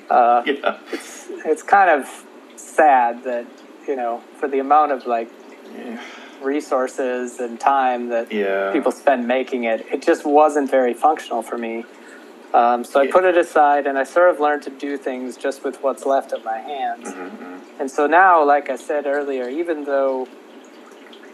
uh, 0.10 0.44
Yeah. 0.46 0.78
it's 0.92 1.28
it's 1.44 1.64
kind 1.64 1.90
of 1.90 2.08
sad 2.56 3.24
that 3.24 3.46
you 3.88 3.96
know 3.96 4.22
for 4.40 4.48
the 4.48 4.60
amount 4.60 4.92
of 4.92 5.06
like 5.08 5.30
Yeah. 5.76 6.00
Resources 6.46 7.40
and 7.40 7.60
time 7.60 8.10
that 8.10 8.32
Yeah. 8.32 8.72
people 8.72 8.92
spend 8.92 9.28
making 9.28 9.66
it, 9.66 9.86
it 9.92 10.02
just 10.02 10.26
wasn't 10.26 10.70
very 10.70 10.94
functional 10.94 11.42
for 11.42 11.58
me. 11.58 11.86
Um, 12.54 12.86
so 12.86 13.02
I 13.02 13.08
put 13.08 13.26
it 13.26 13.38
aside, 13.38 13.86
and 13.86 13.98
I 13.98 14.06
sort 14.06 14.30
of 14.30 14.40
learned 14.40 14.64
to 14.64 14.70
do 14.70 14.96
things 14.96 15.36
just 15.36 15.66
with 15.66 15.84
what's 15.84 16.06
left 16.06 16.32
of 16.32 16.46
my 16.46 16.60
hands. 16.60 17.10
Mhm. 17.12 17.60
And 17.80 17.92
so 17.92 18.08
now, 18.08 18.44
like 18.46 18.70
I 18.70 18.78
said 18.78 19.06
earlier, 19.06 19.50
even 19.50 19.84
though 19.84 20.28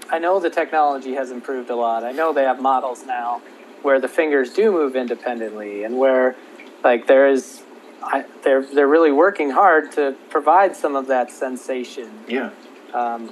I 0.09 0.17
know 0.17 0.39
the 0.39 0.49
technology 0.49 1.13
has 1.13 1.29
improved 1.29 1.69
a 1.69 1.75
lot, 1.75 2.03
I 2.03 2.11
know 2.11 2.33
they 2.33 2.43
have 2.43 2.59
models 2.59 3.05
now 3.05 3.41
where 3.83 3.99
the 3.99 4.07
fingers 4.07 4.51
do 4.51 4.71
move 4.71 4.95
independently 4.95 5.83
and 5.83 5.97
where 5.99 6.35
like 6.83 7.05
there 7.07 7.27
is 7.27 7.61
I, 8.03 8.25
they're 8.43 8.63
they're 8.63 8.87
really 8.87 9.11
working 9.11 9.51
hard 9.51 9.91
to 9.93 10.15
provide 10.31 10.75
some 10.75 10.95
of 10.95 11.05
that 11.07 11.29
sensation 11.31 12.09
Yeah. 12.27 12.49
um, 12.95 13.31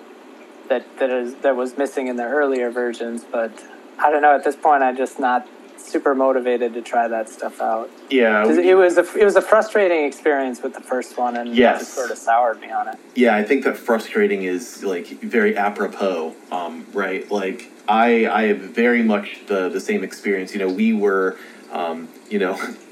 that 0.70 0.86
that 1.00 1.10
is 1.10 1.36
that 1.36 1.56
was 1.56 1.78
missing 1.78 2.08
in 2.08 2.16
the 2.16 2.24
earlier 2.26 2.70
versions. 2.72 3.24
But 3.30 3.52
I 3.98 4.10
don't 4.10 4.22
know. 4.22 4.36
At 4.36 4.44
this 4.44 4.56
point, 4.56 4.84
I'm 4.84 4.96
just 4.96 5.20
not 5.20 5.48
super 5.78 6.14
motivated 6.14 6.74
to 6.74 6.82
try 6.82 7.08
that 7.08 7.30
stuff 7.30 7.62
out. 7.62 7.90
Yeah. 8.10 8.46
it 8.48 8.76
was 8.76 8.98
a 8.98 9.18
it 9.18 9.24
was 9.26 9.36
a 9.36 9.42
frustrating 9.42 10.06
experience 10.06 10.62
with 10.62 10.74
the 10.74 10.82
first 10.82 11.18
one, 11.18 11.36
and 11.38 11.56
Yes. 11.56 11.82
it 11.82 11.86
sort 11.86 12.12
of 12.12 12.18
soured 12.18 12.60
me 12.62 12.72
on 12.72 12.88
it. 12.90 12.96
Yeah, 13.16 13.36
I 13.36 13.44
think 13.44 13.64
that 13.64 13.78
frustrating 13.78 14.44
is 14.44 14.84
like 14.84 15.08
very 15.22 15.58
apropos, 15.58 16.36
um, 16.52 16.86
right? 16.94 17.30
Like 17.32 17.72
I, 17.88 18.28
I 18.28 18.48
have 18.48 18.60
very 18.60 19.04
much 19.04 19.40
the 19.48 19.70
the 19.70 19.80
same 19.80 20.04
experience. 20.04 20.54
You 20.54 20.60
know, 20.60 20.70
we 20.70 20.94
were, 20.94 21.38
um, 21.72 22.08
you 22.30 22.40
know, 22.40 22.56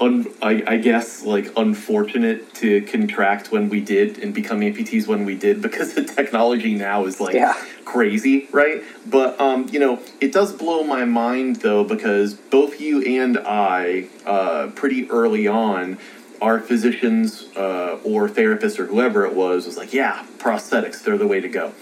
un, 0.00 0.26
I, 0.42 0.62
I 0.66 0.76
guess 0.78 1.24
like 1.24 1.52
unfortunate 1.56 2.54
to 2.54 2.82
contract 2.82 3.52
when 3.52 3.68
we 3.68 3.80
did 3.80 4.18
and 4.18 4.34
become 4.34 4.60
amputees 4.60 5.06
when 5.06 5.24
we 5.24 5.34
did 5.36 5.62
because 5.68 5.94
the 5.94 6.04
technology 6.04 6.74
now 6.74 7.04
is 7.06 7.20
like 7.20 7.34
Yeah. 7.34 7.54
crazy, 7.84 8.48
right? 8.52 8.82
But 9.06 9.40
um, 9.40 9.68
you 9.70 9.78
know, 9.80 10.00
it 10.20 10.32
does 10.32 10.52
blow 10.52 10.84
my 10.84 11.04
mind 11.04 11.56
though 11.56 11.84
because 11.84 12.34
both 12.34 12.80
you 12.80 13.02
and 13.02 13.38
I, 13.38 14.08
uh, 14.26 14.68
pretty 14.74 15.08
early 15.10 15.46
on, 15.46 15.98
our 16.42 16.60
physicians 16.60 17.44
uh, 17.56 17.98
or 18.04 18.28
therapists 18.28 18.78
or 18.78 18.86
whoever 18.86 19.24
it 19.24 19.34
was 19.34 19.64
was 19.66 19.76
like, 19.76 19.92
yeah, 19.94 20.26
prosthetics, 20.38 21.02
they're 21.02 21.16
the 21.16 21.26
way 21.26 21.40
to 21.40 21.48
go. 21.48 21.72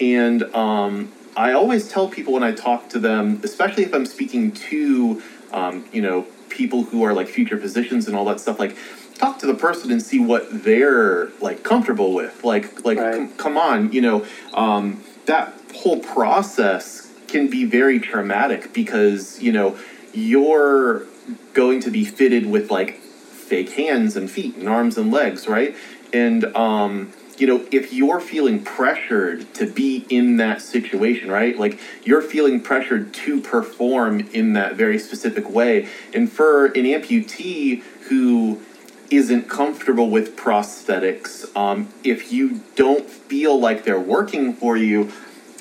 And 0.00 0.42
um, 0.54 1.12
I 1.36 1.52
always 1.52 1.88
tell 1.88 2.08
people 2.08 2.32
when 2.32 2.42
I 2.42 2.52
talk 2.52 2.88
to 2.90 2.98
them, 2.98 3.40
especially 3.44 3.84
if 3.84 3.94
I'm 3.94 4.06
speaking 4.06 4.50
to, 4.52 5.22
um, 5.52 5.84
you 5.92 6.02
know, 6.02 6.26
people 6.48 6.84
who 6.84 7.02
are 7.02 7.12
like 7.12 7.28
future 7.28 7.58
physicians 7.58 8.06
and 8.06 8.16
all 8.16 8.24
that 8.26 8.40
stuff, 8.40 8.58
like 8.58 8.76
talk 9.14 9.38
to 9.40 9.46
the 9.46 9.54
person 9.54 9.90
and 9.90 10.02
see 10.02 10.18
what 10.18 10.46
they're 10.64 11.28
like 11.40 11.62
comfortable 11.62 12.14
with. 12.14 12.44
Like, 12.44 12.84
like, 12.84 12.98
Right. 12.98 13.14
com- 13.14 13.28
come 13.36 13.56
on, 13.58 13.92
you 13.92 14.00
know, 14.00 14.24
um, 14.54 15.02
that 15.26 15.54
whole 15.74 15.98
process 16.00 17.10
can 17.26 17.48
be 17.48 17.64
very 17.64 18.00
traumatic 18.00 18.72
because 18.72 19.40
you 19.42 19.52
know 19.52 19.76
you're 20.14 21.02
going 21.52 21.80
to 21.80 21.90
be 21.90 22.04
fitted 22.04 22.46
with 22.46 22.70
like 22.70 22.98
fake 23.00 23.70
hands 23.70 24.16
and 24.16 24.30
feet 24.30 24.56
and 24.56 24.68
arms 24.68 24.96
and 24.96 25.10
legs, 25.10 25.46
right? 25.46 25.74
And 26.12 26.44
um, 26.56 27.12
you 27.40 27.46
know, 27.46 27.66
if 27.70 27.92
you're 27.92 28.20
feeling 28.20 28.62
pressured 28.62 29.52
to 29.54 29.66
be 29.66 30.04
in 30.08 30.36
that 30.38 30.60
situation, 30.60 31.30
right? 31.30 31.58
Like 31.58 31.78
you're 32.04 32.22
feeling 32.22 32.60
pressured 32.60 33.14
to 33.14 33.40
perform 33.40 34.20
in 34.32 34.54
that 34.54 34.74
very 34.76 34.98
specific 34.98 35.48
way. 35.48 35.88
And 36.12 36.30
for 36.30 36.66
an 36.66 36.84
amputee 36.84 37.82
who 38.08 38.60
isn't 39.10 39.48
comfortable 39.48 40.10
with 40.10 40.36
prosthetics, 40.36 41.56
um, 41.56 41.88
if 42.04 42.32
you 42.32 42.60
don't 42.76 43.08
feel 43.08 43.58
like 43.58 43.84
they're 43.84 44.00
working 44.00 44.52
for 44.54 44.76
you, 44.76 45.12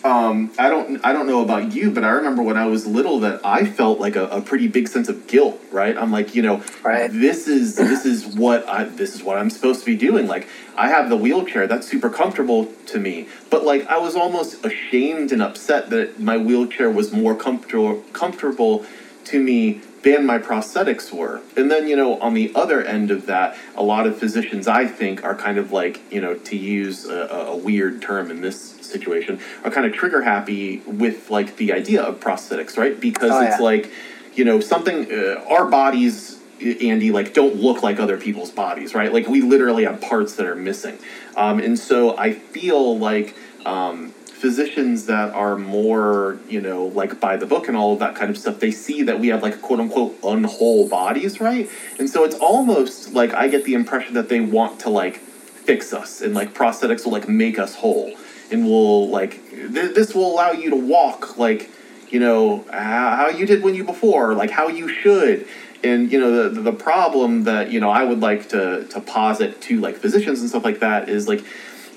um, 0.08 0.52
I 0.58 0.70
don't 0.70 1.04
I 1.06 1.12
don't 1.12 1.28
know 1.28 1.42
about 1.42 1.74
you, 1.74 1.92
but 1.92 2.04
I 2.06 2.10
remember 2.10 2.42
when 2.42 2.56
I 2.58 2.66
was 2.66 2.88
little 2.88 3.20
that 3.20 3.42
I 3.46 3.66
felt 3.66 4.00
like 4.00 4.16
a, 4.16 4.28
a 4.28 4.42
pretty 4.42 4.68
big 4.70 4.88
sense 4.88 5.10
of 5.10 5.28
guilt, 5.28 5.60
right? 5.72 5.98
I'm 5.98 6.12
like, 6.12 6.34
you 6.34 6.42
know, 6.42 6.64
Right. 6.82 7.12
this 7.12 7.48
is 7.48 7.76
this 7.76 8.06
is 8.06 8.26
what 8.26 8.68
I 8.70 8.86
this 8.86 9.14
is 9.16 9.22
what 9.22 9.38
I'm 9.38 9.50
supposed 9.50 9.82
to 9.82 9.86
be 9.86 9.98
doing. 9.98 10.28
Like 10.28 10.48
I 10.78 10.88
have 10.88 11.10
the 11.10 11.18
wheelchair, 11.18 11.68
that's 11.68 11.88
super 11.88 12.10
comfortable 12.10 12.66
to 12.88 13.00
me. 13.00 13.28
But 13.50 13.66
like 13.66 13.86
I 13.88 13.98
was 13.98 14.16
almost 14.16 14.64
ashamed 14.66 15.32
and 15.34 15.42
upset 15.42 15.90
that 15.90 16.20
my 16.20 16.38
wheelchair 16.38 16.90
was 16.90 17.12
more 17.12 17.36
comfortable 17.36 18.02
comfortable 18.14 18.86
to 19.26 19.44
me 19.44 19.82
than 20.08 20.26
my 20.26 20.40
prosthetics 20.40 21.12
were. 21.12 21.42
And 21.58 21.70
then, 21.70 21.88
you 21.88 21.96
know, 21.96 22.18
on 22.20 22.34
the 22.34 22.52
other 22.56 22.82
end 22.82 23.12
of 23.12 23.26
that, 23.26 23.58
a 23.76 23.84
lot 23.84 24.08
of 24.08 24.18
physicians 24.18 24.66
I 24.68 24.88
think 24.88 25.24
are 25.24 25.36
kind 25.36 25.58
of 25.58 25.74
like, 25.74 26.00
you 26.12 26.22
know, 26.22 26.34
to 26.34 26.56
use 26.56 27.06
a, 27.06 27.28
a 27.54 27.58
weird 27.58 28.02
term 28.02 28.32
in 28.32 28.40
this 28.42 28.58
situation, 28.62 29.40
are 29.66 29.72
kind 29.72 29.86
of 29.86 29.92
trigger 29.92 30.22
happy 30.22 30.80
with 30.86 31.30
like 31.30 31.58
the 31.58 31.74
idea 31.74 32.02
of 32.02 32.22
prosthetics, 32.22 32.78
right? 32.78 32.98
Because 32.98 33.32
Oh, 33.32 33.42
it's 33.42 33.58
yeah. 33.60 33.64
like, 33.64 33.92
you 34.34 34.46
know, 34.46 34.62
something 34.62 35.12
uh, 35.12 35.44
our 35.50 35.66
bodies 35.66 36.36
Andy, 36.60 37.12
like 37.12 37.34
don't 37.36 37.58
look 37.58 37.84
like 37.84 38.00
other 38.00 38.18
people's 38.18 38.50
bodies, 38.50 38.96
right? 38.96 39.14
Like 39.14 39.28
we 39.28 39.42
literally 39.42 39.84
have 39.84 40.02
parts 40.02 40.38
that 40.38 40.48
are 40.48 40.56
missing, 40.56 40.98
um, 41.36 41.60
and 41.60 41.78
so 41.78 42.18
I 42.18 42.34
feel 42.34 42.98
like 42.98 43.36
um, 43.64 44.12
physicians 44.38 45.08
that 45.08 45.34
are 45.34 45.58
more, 45.58 46.38
you 46.48 46.62
know, 46.62 46.86
like 46.86 47.20
by 47.20 47.38
the 47.38 47.46
book 47.46 47.68
and 47.68 47.76
all 47.76 47.94
of 47.94 48.00
that 48.00 48.16
kind 48.16 48.30
of 48.30 48.38
stuff, 48.38 48.60
they 48.60 48.72
see 48.72 49.02
that 49.04 49.20
we 49.20 49.30
have 49.30 49.42
like 49.42 49.62
quote 49.62 49.80
unquote 49.80 50.22
unwhole 50.22 50.88
bodies, 50.90 51.42
right? 51.42 51.70
And 51.98 52.10
so 52.10 52.24
it's 52.24 52.36
almost 52.36 53.14
like 53.14 53.34
I 53.34 53.48
get 53.48 53.66
the 53.66 53.74
impression 53.74 54.14
that 54.14 54.30
they 54.30 54.40
want 54.40 54.80
to 54.82 54.90
like 54.90 55.18
fix 55.18 55.92
us 55.92 56.22
and 56.22 56.34
like 56.34 56.54
prosthetics 56.54 57.04
will 57.04 57.12
like 57.12 57.28
make 57.28 57.60
us 57.60 57.76
whole 57.76 58.16
and 58.52 58.64
will 58.64 59.10
like 59.10 59.44
th- 59.50 59.94
this 59.94 60.16
will 60.16 60.32
allow 60.32 60.52
you 60.52 60.70
to 60.70 60.78
walk 60.78 61.38
like 61.38 61.70
you 62.10 62.22
know 62.22 62.64
how, 62.72 63.28
you 63.28 63.46
did 63.46 63.62
when 63.62 63.76
you 63.76 63.84
before 63.84 64.34
like 64.34 64.50
how 64.50 64.70
you 64.70 64.88
should 64.88 65.46
and 65.84 66.10
you 66.10 66.18
know 66.20 66.50
the 66.50 66.62
the 66.62 66.72
problem 66.72 67.44
that 67.44 67.70
you 67.70 67.82
know 67.82 67.90
I 67.90 68.06
would 68.06 68.22
like 68.22 68.48
to 68.50 68.86
to 68.86 69.02
posit 69.02 69.62
to 69.64 69.82
like 69.82 69.98
physicians 69.98 70.40
and 70.40 70.50
stuff 70.50 70.64
like 70.64 70.80
that 70.80 71.10
is 71.10 71.28
like 71.28 71.44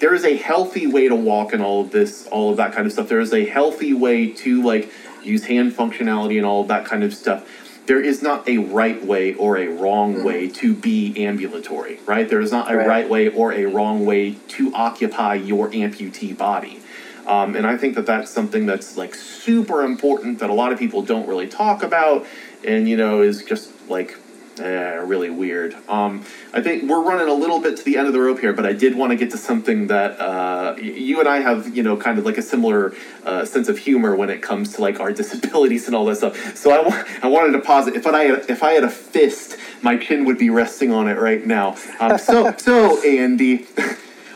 there 0.01 0.15
is 0.15 0.25
a 0.25 0.37
healthy 0.37 0.87
way 0.87 1.09
to 1.09 1.15
walk 1.15 1.53
and 1.53 1.63
all 1.63 1.83
of 1.83 1.91
this 1.93 2.27
all 2.29 2.51
of 2.51 2.57
that 2.57 2.73
kind 2.73 2.87
of 2.87 2.93
stuff. 2.93 3.09
There 3.09 3.21
is 3.21 3.33
a 3.33 3.45
healthy 3.45 3.93
way 3.93 4.29
to 4.33 4.63
like 4.63 4.91
use 5.23 5.45
hand 5.45 5.73
functionality 5.73 6.37
and 6.39 6.47
all 6.47 6.63
of 6.63 6.69
that 6.69 6.85
kind 6.87 7.05
of 7.05 7.15
stuff. 7.15 7.47
There 7.87 8.01
is 8.01 8.23
not 8.23 8.49
a 8.49 8.59
right 8.59 9.05
way 9.05 9.35
or 9.35 9.57
a 9.59 9.69
wrong 9.69 10.23
way 10.25 10.49
to 10.49 10.75
be 10.75 11.25
ambulatory 11.25 11.99
right? 12.07 12.29
There 12.29 12.41
is 12.41 12.51
not 12.53 12.71
a 12.73 12.77
Right. 12.77 12.87
right 12.87 13.09
way 13.09 13.29
or 13.29 13.53
a 13.53 13.67
wrong 13.67 14.05
way 14.07 14.37
to 14.49 14.73
occupy 14.75 15.35
your 15.35 15.71
amputee 15.71 16.37
body. 16.37 16.81
Um, 17.27 17.55
and 17.55 17.67
I 17.67 17.77
think 17.77 17.95
that 17.97 18.07
that's 18.07 18.31
something 18.31 18.65
that's 18.67 18.97
like 18.97 19.15
super 19.15 19.83
important 19.85 20.39
that 20.39 20.51
a 20.51 20.55
lot 20.55 20.73
of 20.73 20.79
people 20.79 21.03
don't 21.03 21.29
really 21.29 21.47
talk 21.47 21.83
about, 21.83 22.27
and 22.65 22.89
you 22.89 22.97
know 22.97 23.21
is 23.23 23.45
just 23.45 23.71
like 23.89 24.17
eh, 24.61 24.95
really 25.05 25.31
weird. 25.31 25.75
Um, 25.89 26.25
I 26.53 26.61
think 26.61 26.89
we're 26.89 27.03
running 27.03 27.29
a 27.29 27.35
little 27.35 27.61
bit 27.61 27.77
to 27.79 27.85
the 27.85 27.97
end 27.97 28.07
of 28.07 28.13
the 28.13 28.21
rope 28.21 28.41
here, 28.41 28.53
but 28.53 28.67
I 28.67 28.73
did 28.73 28.97
want 28.97 29.11
to 29.11 29.17
get 29.17 29.31
to 29.33 29.39
something 29.39 29.87
that 29.89 30.21
uh, 30.21 30.77
you 30.81 31.21
and 31.21 31.29
I 31.29 31.41
have, 31.41 31.77
you 31.77 31.83
know, 31.83 31.97
kind 31.97 32.19
of 32.19 32.25
like 32.25 32.39
a 32.39 32.43
similar 32.43 32.95
uh, 33.25 33.45
sense 33.45 33.69
of 33.69 33.79
humor 33.79 34.15
when 34.15 34.31
it 34.31 34.43
comes 34.43 34.75
to 34.75 34.81
like 34.81 35.01
our 35.01 35.13
disabilities 35.21 35.87
and 35.87 35.97
all 35.97 36.05
that 36.07 36.17
stuff. 36.17 36.57
So 36.57 36.71
I 36.71 37.05
I 37.23 37.29
wanted 37.29 37.53
to 37.53 37.61
pause 37.61 37.87
it. 37.89 37.95
If 37.95 38.07
I 38.07 38.25
had, 38.25 38.51
if 38.51 38.63
I 38.63 38.73
had 38.73 38.85
a 38.85 38.91
fist, 38.91 39.57
my 39.83 39.97
chin 39.97 40.25
would 40.25 40.39
be 40.39 40.51
resting 40.51 40.93
on 40.93 41.09
it 41.09 41.19
right 41.19 41.45
now. 41.45 41.77
Um, 41.99 42.19
so 42.19 42.55
so 42.59 43.03
Andy. 43.07 43.67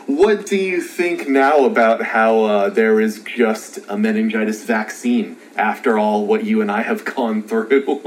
What 0.07 0.45
do 0.45 0.55
you 0.55 0.81
think 0.81 1.27
now 1.27 1.65
about 1.65 2.03
how 2.03 2.43
uh, 2.43 2.69
there 2.69 3.01
is 3.01 3.21
just 3.23 3.79
a 3.89 3.97
meningitis 3.97 4.63
vaccine 4.63 5.35
after 5.55 5.97
all 5.97 6.27
what 6.27 6.43
you 6.43 6.61
and 6.61 6.71
I 6.71 6.83
have 6.83 7.03
gone 7.03 7.41
through? 7.41 7.99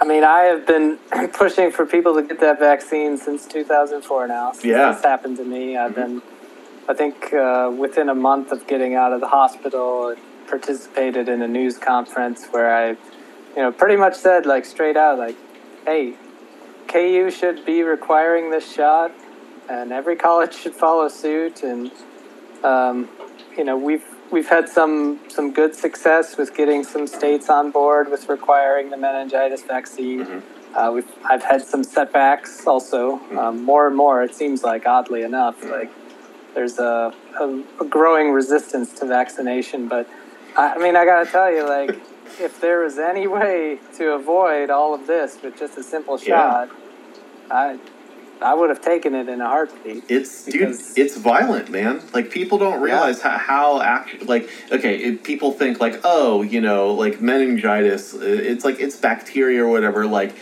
I 0.00 0.06
mean, 0.06 0.24
I 0.24 0.40
have 0.44 0.66
been 0.66 0.98
pushing 1.34 1.70
for 1.70 1.84
people 1.84 2.14
to 2.14 2.22
get 2.22 2.40
that 2.40 2.58
vaccine 2.58 3.18
since 3.18 3.46
2004 3.46 4.26
now. 4.26 4.52
Since 4.52 4.64
Yeah. 4.64 4.92
This 4.92 5.02
happened 5.02 5.36
to 5.36 5.44
me. 5.44 5.76
I've 5.76 5.94
been, 5.94 6.22
I 6.88 6.94
think, 6.94 7.32
uh, 7.34 7.70
within 7.76 8.08
a 8.08 8.14
month 8.14 8.50
of 8.50 8.66
getting 8.66 8.94
out 8.94 9.12
of 9.12 9.20
the 9.20 9.28
hospital, 9.28 10.14
participated 10.48 11.28
in 11.28 11.42
a 11.42 11.48
news 11.48 11.76
conference 11.76 12.46
where 12.46 12.74
I, 12.74 12.88
you 12.90 13.62
know, 13.62 13.72
pretty 13.72 13.96
much 13.96 14.14
said, 14.14 14.46
like, 14.46 14.64
straight 14.64 14.96
out, 14.96 15.18
like, 15.18 15.36
hey, 15.84 16.14
KU 16.88 17.30
should 17.30 17.66
be 17.66 17.82
requiring 17.82 18.50
this 18.50 18.72
shot, 18.72 19.12
and 19.68 19.92
every 19.92 20.16
college 20.16 20.54
should 20.54 20.74
follow 20.74 21.08
suit. 21.08 21.62
And, 21.62 21.90
um, 22.64 23.08
you 23.56 23.64
know, 23.64 23.76
we've 23.76 24.04
we've 24.30 24.48
had 24.48 24.68
some 24.68 25.18
some 25.28 25.52
good 25.52 25.74
success 25.74 26.36
with 26.36 26.54
getting 26.56 26.84
some 26.84 27.06
states 27.06 27.48
on 27.48 27.70
board 27.70 28.10
with 28.10 28.28
requiring 28.28 28.90
the 28.90 28.96
meningitis 28.96 29.62
vaccine. 29.62 30.42
Uh, 30.74 30.90
we've 30.94 31.08
I've 31.24 31.42
had 31.42 31.62
some 31.62 31.82
setbacks 31.82 32.66
also. 32.66 33.18
Um, 33.38 33.64
more 33.64 33.86
and 33.86 33.96
more, 33.96 34.22
it 34.22 34.34
seems 34.34 34.62
like 34.62 34.86
oddly 34.86 35.22
enough, 35.22 35.64
like 35.64 35.90
there's 36.54 36.78
a, 36.78 37.12
a, 37.40 37.62
a 37.80 37.84
growing 37.84 38.32
resistance 38.32 38.92
to 39.00 39.06
vaccination. 39.06 39.88
But 39.88 40.08
I, 40.56 40.74
I 40.74 40.78
mean, 40.78 40.96
I 40.96 41.04
gotta 41.04 41.30
tell 41.30 41.50
you, 41.52 41.68
like 41.68 41.90
if 42.40 42.60
there 42.60 42.80
was 42.84 42.98
any 42.98 43.26
way 43.26 43.78
to 43.96 44.12
avoid 44.12 44.70
all 44.70 44.94
of 44.94 45.06
this 45.06 45.38
with 45.42 45.58
just 45.58 45.76
a 45.76 45.82
simple 45.82 46.18
Yeah. 46.20 46.66
shot, 46.66 46.70
I 47.50 47.78
I 48.42 48.54
would 48.54 48.70
have 48.70 48.80
taken 48.80 49.14
it 49.14 49.28
in 49.28 49.40
a 49.40 49.46
heartbeat. 49.46 50.04
It's 50.08 50.44
dude, 50.44 50.76
it's 50.96 51.16
violent, 51.16 51.70
man. 51.70 52.02
Like 52.14 52.30
people 52.30 52.58
don't 52.58 52.80
realize 52.80 53.20
how, 53.20 53.36
how 53.38 53.80
actually 53.82 54.26
like 54.26 54.48
okay, 54.72 54.96
it, 54.96 55.24
people 55.24 55.52
think 55.52 55.80
like 55.80 56.00
oh, 56.04 56.42
you 56.42 56.60
know, 56.60 56.92
like 56.94 57.20
meningitis. 57.20 58.14
It's 58.14 58.64
like 58.64 58.80
it's 58.80 58.96
bacteria 58.96 59.64
or 59.64 59.68
whatever. 59.68 60.06
Like 60.06 60.34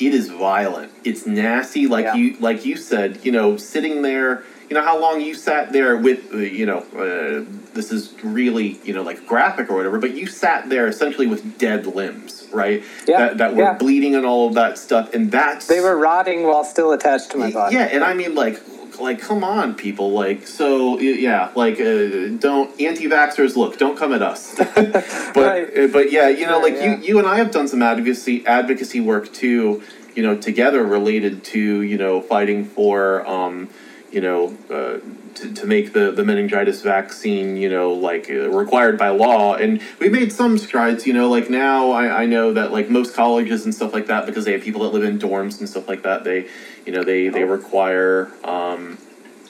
it 0.00 0.14
is 0.14 0.28
violent. 0.30 0.92
It's 1.04 1.26
nasty. 1.26 1.86
Like 1.86 2.04
Yeah. 2.06 2.14
you 2.14 2.36
like 2.38 2.64
you 2.64 2.76
said, 2.76 3.20
you 3.24 3.32
know, 3.32 3.56
sitting 3.56 4.02
there. 4.02 4.42
You 4.68 4.74
know 4.74 4.82
how 4.82 5.00
long 5.00 5.20
you 5.20 5.34
sat 5.34 5.72
there 5.72 5.96
with 5.96 6.32
uh, 6.34 6.38
you 6.38 6.66
know. 6.66 6.78
Uh, 6.96 7.44
this 7.76 7.92
is 7.92 8.12
really 8.24 8.80
you 8.82 8.92
know 8.92 9.02
like 9.02 9.24
graphic 9.26 9.70
or 9.70 9.76
whatever, 9.76 9.98
but 9.98 10.14
you 10.14 10.26
sat 10.26 10.68
there 10.68 10.88
essentially 10.88 11.26
with 11.28 11.58
dead 11.58 11.86
limbs, 11.86 12.48
right? 12.52 12.82
Yeah, 13.06 13.18
That 13.28 13.38
that 13.38 13.54
were 13.54 13.62
yeah. 13.62 13.74
bleeding 13.74 14.16
and 14.16 14.26
all 14.26 14.48
of 14.48 14.54
that 14.54 14.78
stuff, 14.78 15.14
and 15.14 15.30
that's 15.30 15.66
They 15.68 15.80
were 15.80 15.96
rotting 15.96 16.42
while 16.44 16.64
still 16.64 16.90
attached 16.92 17.30
to 17.32 17.38
my 17.38 17.52
body. 17.52 17.76
yeah, 17.76 17.82
and 17.84 18.02
I 18.02 18.14
mean, 18.14 18.34
like, 18.34 18.60
like, 18.98 19.20
come 19.20 19.44
on, 19.44 19.74
people, 19.74 20.10
like, 20.12 20.46
so 20.46 20.98
yeah, 20.98 21.50
like, 21.54 21.74
uh, 21.78 22.28
don't 22.38 22.80
anti-vaxxers 22.80 23.54
look, 23.54 23.76
don't 23.78 23.96
come 23.98 24.12
at 24.14 24.22
us, 24.22 24.54
but 24.58 24.66
Right. 25.36 25.78
uh, 25.78 25.86
but 25.88 26.10
yeah, 26.10 26.28
you 26.28 26.46
know, 26.46 26.60
Right, 26.60 26.72
like 26.72 26.74
yeah. 26.82 26.96
you 26.96 27.02
you 27.02 27.18
and 27.18 27.28
I 27.28 27.36
have 27.36 27.50
done 27.52 27.68
some 27.68 27.82
advocacy 27.82 28.44
advocacy 28.46 29.00
work 29.00 29.32
too, 29.32 29.82
you 30.14 30.22
know, 30.22 30.34
together 30.36 30.82
related 30.82 31.44
to 31.52 31.60
you 31.82 31.98
know 31.98 32.22
fighting 32.22 32.64
for 32.64 33.26
um, 33.28 33.68
you 34.10 34.20
know. 34.20 34.56
Uh, 34.70 34.98
to, 35.36 35.52
to 35.52 35.66
make 35.66 35.92
the, 35.92 36.10
the 36.10 36.24
meningitis 36.24 36.82
vaccine, 36.82 37.56
you 37.56 37.68
know, 37.68 37.92
like 37.92 38.30
uh, 38.30 38.48
required 38.48 38.98
by 38.98 39.10
law. 39.10 39.54
And 39.54 39.82
we 40.00 40.08
made 40.08 40.32
some 40.32 40.58
strides, 40.58 41.06
you 41.06 41.12
know, 41.12 41.28
like 41.28 41.50
now 41.50 41.90
I, 41.90 42.22
I 42.22 42.26
know 42.26 42.54
that 42.54 42.72
like 42.72 42.88
most 42.88 43.14
colleges 43.14 43.64
and 43.64 43.74
stuff 43.74 43.92
like 43.92 44.06
that, 44.06 44.26
because 44.26 44.44
they 44.44 44.52
have 44.52 44.62
people 44.62 44.82
that 44.82 44.92
live 44.94 45.04
in 45.04 45.18
dorms 45.18 45.58
and 45.58 45.68
stuff 45.68 45.88
like 45.88 46.02
that, 46.02 46.24
they, 46.24 46.48
you 46.84 46.92
know, 46.92 47.04
they, 47.04 47.28
they 47.28 47.44
require, 47.44 48.32
um, 48.44 48.98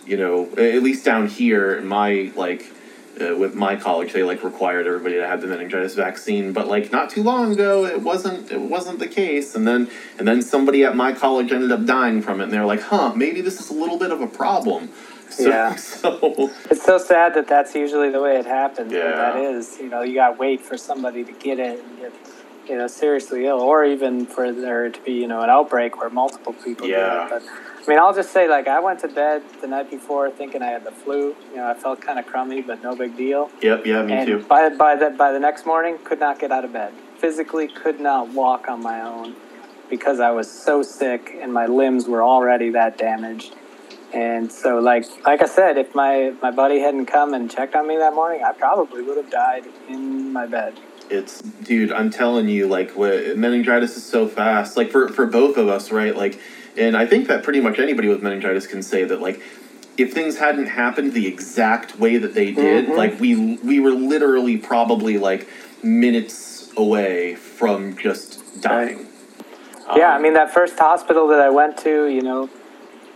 you 0.04 0.16
know, 0.16 0.46
at 0.56 0.82
least 0.82 1.04
down 1.04 1.28
here 1.28 1.76
in 1.76 1.86
my, 1.86 2.32
like, 2.34 2.64
uh, 3.20 3.36
with 3.36 3.54
my 3.54 3.76
college, 3.76 4.12
they 4.12 4.22
like 4.22 4.42
required 4.44 4.86
everybody 4.86 5.16
to 5.16 5.26
have 5.26 5.40
the 5.40 5.46
meningitis 5.46 5.94
vaccine, 5.94 6.52
but 6.52 6.68
like 6.68 6.92
not 6.92 7.10
too 7.10 7.22
long 7.22 7.52
ago, 7.52 7.84
it 7.86 8.02
wasn't 8.02 8.50
it 8.50 8.60
wasn't 8.60 8.98
the 8.98 9.08
case, 9.08 9.54
and 9.54 9.66
then 9.66 9.88
and 10.18 10.26
then 10.28 10.42
somebody 10.42 10.84
at 10.84 10.94
my 10.96 11.12
college 11.12 11.50
ended 11.52 11.72
up 11.72 11.84
dying 11.86 12.20
from 12.22 12.40
it, 12.40 12.44
and 12.44 12.52
they're 12.52 12.66
like, 12.66 12.82
huh, 12.82 13.12
maybe 13.14 13.40
this 13.40 13.60
is 13.60 13.70
a 13.70 13.74
little 13.74 13.98
bit 13.98 14.10
of 14.10 14.20
a 14.20 14.26
problem. 14.26 14.90
So, 15.30 15.48
Yeah. 15.48 15.74
So 15.76 16.50
It's 16.70 16.84
so 16.84 16.98
sad 16.98 17.34
that 17.34 17.48
that's 17.48 17.74
usually 17.74 18.10
the 18.10 18.20
way 18.22 18.38
it 18.38 18.46
happens. 18.46 18.92
Yeah. 18.92 19.10
That 19.12 19.36
is, 19.36 19.76
you 19.80 19.88
know, 19.88 20.02
you 20.02 20.14
got 20.14 20.32
to 20.32 20.38
wait 20.38 20.60
for 20.60 20.76
somebody 20.76 21.24
to 21.24 21.32
get 21.32 21.58
it 21.58 21.82
and 21.82 21.98
get, 21.98 22.12
you 22.68 22.76
know, 22.78 22.86
seriously 22.86 23.44
ill, 23.46 23.60
or 23.60 23.84
even 23.84 24.26
for 24.26 24.52
there 24.52 24.88
to 24.88 25.00
be, 25.00 25.12
you 25.12 25.26
know, 25.26 25.40
an 25.42 25.50
outbreak 25.50 25.98
where 25.98 26.10
multiple 26.10 26.52
people 26.52 26.86
Yeah. 26.86 27.28
get 27.28 27.42
it. 27.42 27.42
But 27.44 27.75
I 27.86 27.90
mean, 27.90 28.00
I'll 28.00 28.14
just 28.14 28.32
say, 28.32 28.48
like, 28.48 28.66
I 28.66 28.80
went 28.80 28.98
to 29.00 29.08
bed 29.08 29.42
the 29.60 29.68
night 29.68 29.90
before 29.90 30.28
thinking 30.30 30.60
I 30.60 30.70
had 30.70 30.82
the 30.82 30.90
flu. 30.90 31.36
You 31.50 31.56
know, 31.56 31.68
I 31.68 31.74
felt 31.74 32.00
kind 32.00 32.18
of 32.18 32.26
crummy, 32.26 32.60
but 32.60 32.82
no 32.82 32.96
big 32.96 33.16
deal. 33.16 33.48
yep, 33.62 33.86
yeah, 33.86 34.02
me 34.02 34.12
and 34.12 34.26
too. 34.26 34.44
by 34.44 34.70
by 34.70 34.96
the 34.96 35.10
by 35.10 35.30
the 35.30 35.38
next 35.38 35.66
morning, 35.66 35.98
could 36.02 36.18
not 36.18 36.40
get 36.40 36.50
out 36.50 36.64
of 36.64 36.72
bed. 36.72 36.92
Physically, 37.18 37.68
could 37.68 38.00
not 38.00 38.28
walk 38.30 38.68
on 38.68 38.82
my 38.82 39.02
own 39.02 39.36
because 39.88 40.18
I 40.18 40.32
was 40.32 40.50
so 40.50 40.82
sick 40.82 41.36
and 41.40 41.52
my 41.52 41.66
limbs 41.66 42.08
were 42.08 42.24
already 42.24 42.70
that 42.70 42.98
damaged. 42.98 43.54
And 44.12 44.50
so, 44.50 44.78
like 44.80 45.04
like 45.24 45.40
I 45.40 45.46
said, 45.46 45.78
if 45.78 45.94
my 45.94 46.32
my 46.42 46.50
buddy 46.50 46.80
hadn't 46.80 47.06
come 47.06 47.34
and 47.34 47.48
checked 47.48 47.76
on 47.76 47.86
me 47.86 47.96
that 47.98 48.14
morning, 48.14 48.42
I 48.44 48.52
probably 48.52 49.02
would 49.02 49.16
have 49.16 49.30
died 49.30 49.64
in 49.88 50.32
my 50.32 50.46
bed. 50.46 50.74
It's 51.10 51.40
dude, 51.40 51.92
I'm 51.92 52.10
telling 52.10 52.48
you, 52.48 52.66
like 52.66 52.92
wh- 52.92 53.36
meningitis 53.36 53.96
is 53.96 54.04
so 54.04 54.26
fast. 54.28 54.76
Like 54.76 54.90
for 54.90 55.08
for 55.08 55.26
both 55.26 55.56
of 55.56 55.68
us, 55.68 55.90
right? 55.92 56.14
Like, 56.16 56.40
and 56.76 56.96
I 56.96 57.06
think 57.06 57.28
that 57.28 57.42
pretty 57.42 57.60
much 57.60 57.78
anybody 57.78 58.08
with 58.08 58.22
meningitis 58.22 58.66
can 58.66 58.82
say 58.82 59.04
that, 59.04 59.20
like, 59.20 59.40
if 59.96 60.12
things 60.12 60.38
hadn't 60.38 60.66
happened 60.66 61.12
the 61.12 61.26
exact 61.26 61.98
way 61.98 62.18
that 62.18 62.34
they 62.34 62.52
did, 62.52 62.86
Mhm. 62.88 62.96
like 62.96 63.20
we 63.20 63.58
we 63.62 63.80
were 63.80 63.92
literally 63.92 64.56
probably 64.56 65.18
like 65.18 65.48
minutes 65.82 66.70
away 66.76 67.34
from 67.36 67.96
just 67.96 68.60
dying. 68.60 69.06
yeah, 69.96 70.12
I 70.12 70.16
Um, 70.16 70.22
mean 70.22 70.34
that 70.34 70.52
first 70.52 70.78
hospital 70.78 71.28
that 71.28 71.40
I 71.40 71.48
went 71.50 71.76
to, 71.78 72.06
you 72.06 72.20
know, 72.22 72.48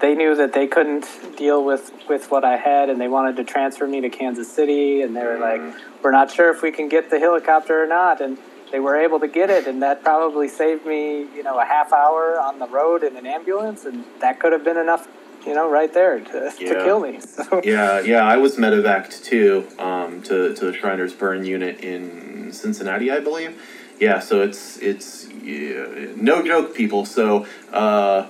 they 0.01 0.15
knew 0.15 0.35
that 0.35 0.53
they 0.53 0.67
couldn't 0.67 1.07
deal 1.37 1.65
with 1.65 1.93
with 2.09 2.31
what 2.31 2.45
I 2.45 2.57
had, 2.57 2.89
and 2.89 3.01
they 3.01 3.09
wanted 3.09 3.37
to 3.37 3.45
transfer 3.45 3.87
me 3.87 4.01
to 4.01 4.09
Kansas 4.09 4.51
City, 4.51 5.03
and 5.03 5.15
they 5.15 5.25
were 5.25 5.39
like, 5.39 5.61
"We're 6.03 6.11
not 6.11 6.31
sure 6.31 6.51
if 6.51 6.63
we 6.63 6.73
can 6.73 6.89
get 6.89 7.11
the 7.11 7.19
helicopter 7.19 7.83
or 7.83 7.87
not," 7.87 8.21
and 8.21 8.39
they 8.73 8.81
were 8.81 8.97
able 8.97 9.21
to 9.21 9.29
get 9.29 9.51
it, 9.51 9.67
and 9.67 9.83
that 9.83 10.03
probably 10.03 10.49
saved 10.49 10.87
me, 10.87 11.27
you 11.35 11.43
know, 11.43 11.59
a 11.59 11.65
half 11.65 11.93
hour 11.93 12.41
on 12.41 12.59
the 12.59 12.69
road 12.69 13.03
in 13.03 13.17
an 13.17 13.27
ambulance, 13.27 13.85
and 13.85 14.05
that 14.21 14.41
could 14.41 14.53
have 14.53 14.65
been 14.65 14.77
enough, 14.77 15.09
you 15.47 15.55
know, 15.55 15.69
right 15.69 15.93
there 15.93 16.21
to, 16.21 16.51
to 16.59 16.75
kill 16.85 17.01
me. 17.01 17.19
So, 17.31 17.61
Yeah, 17.65 18.01
yeah, 18.01 18.25
I 18.25 18.37
was 18.37 18.57
medevaced 18.57 19.25
too 19.25 19.67
um, 19.79 20.23
to 20.23 20.55
to 20.55 20.65
the 20.67 20.73
Shriners 20.73 21.13
Burn 21.13 21.45
unit 21.45 21.81
in 21.81 22.53
Cincinnati, 22.53 23.11
I 23.11 23.21
believe, 23.21 23.61
yeah, 24.01 24.19
so 24.19 24.41
it's 24.41 24.79
it's 24.79 25.29
yeah, 25.43 26.07
no 26.17 26.43
joke, 26.43 26.75
people. 26.75 27.05
So 27.05 27.47
uh, 27.73 28.29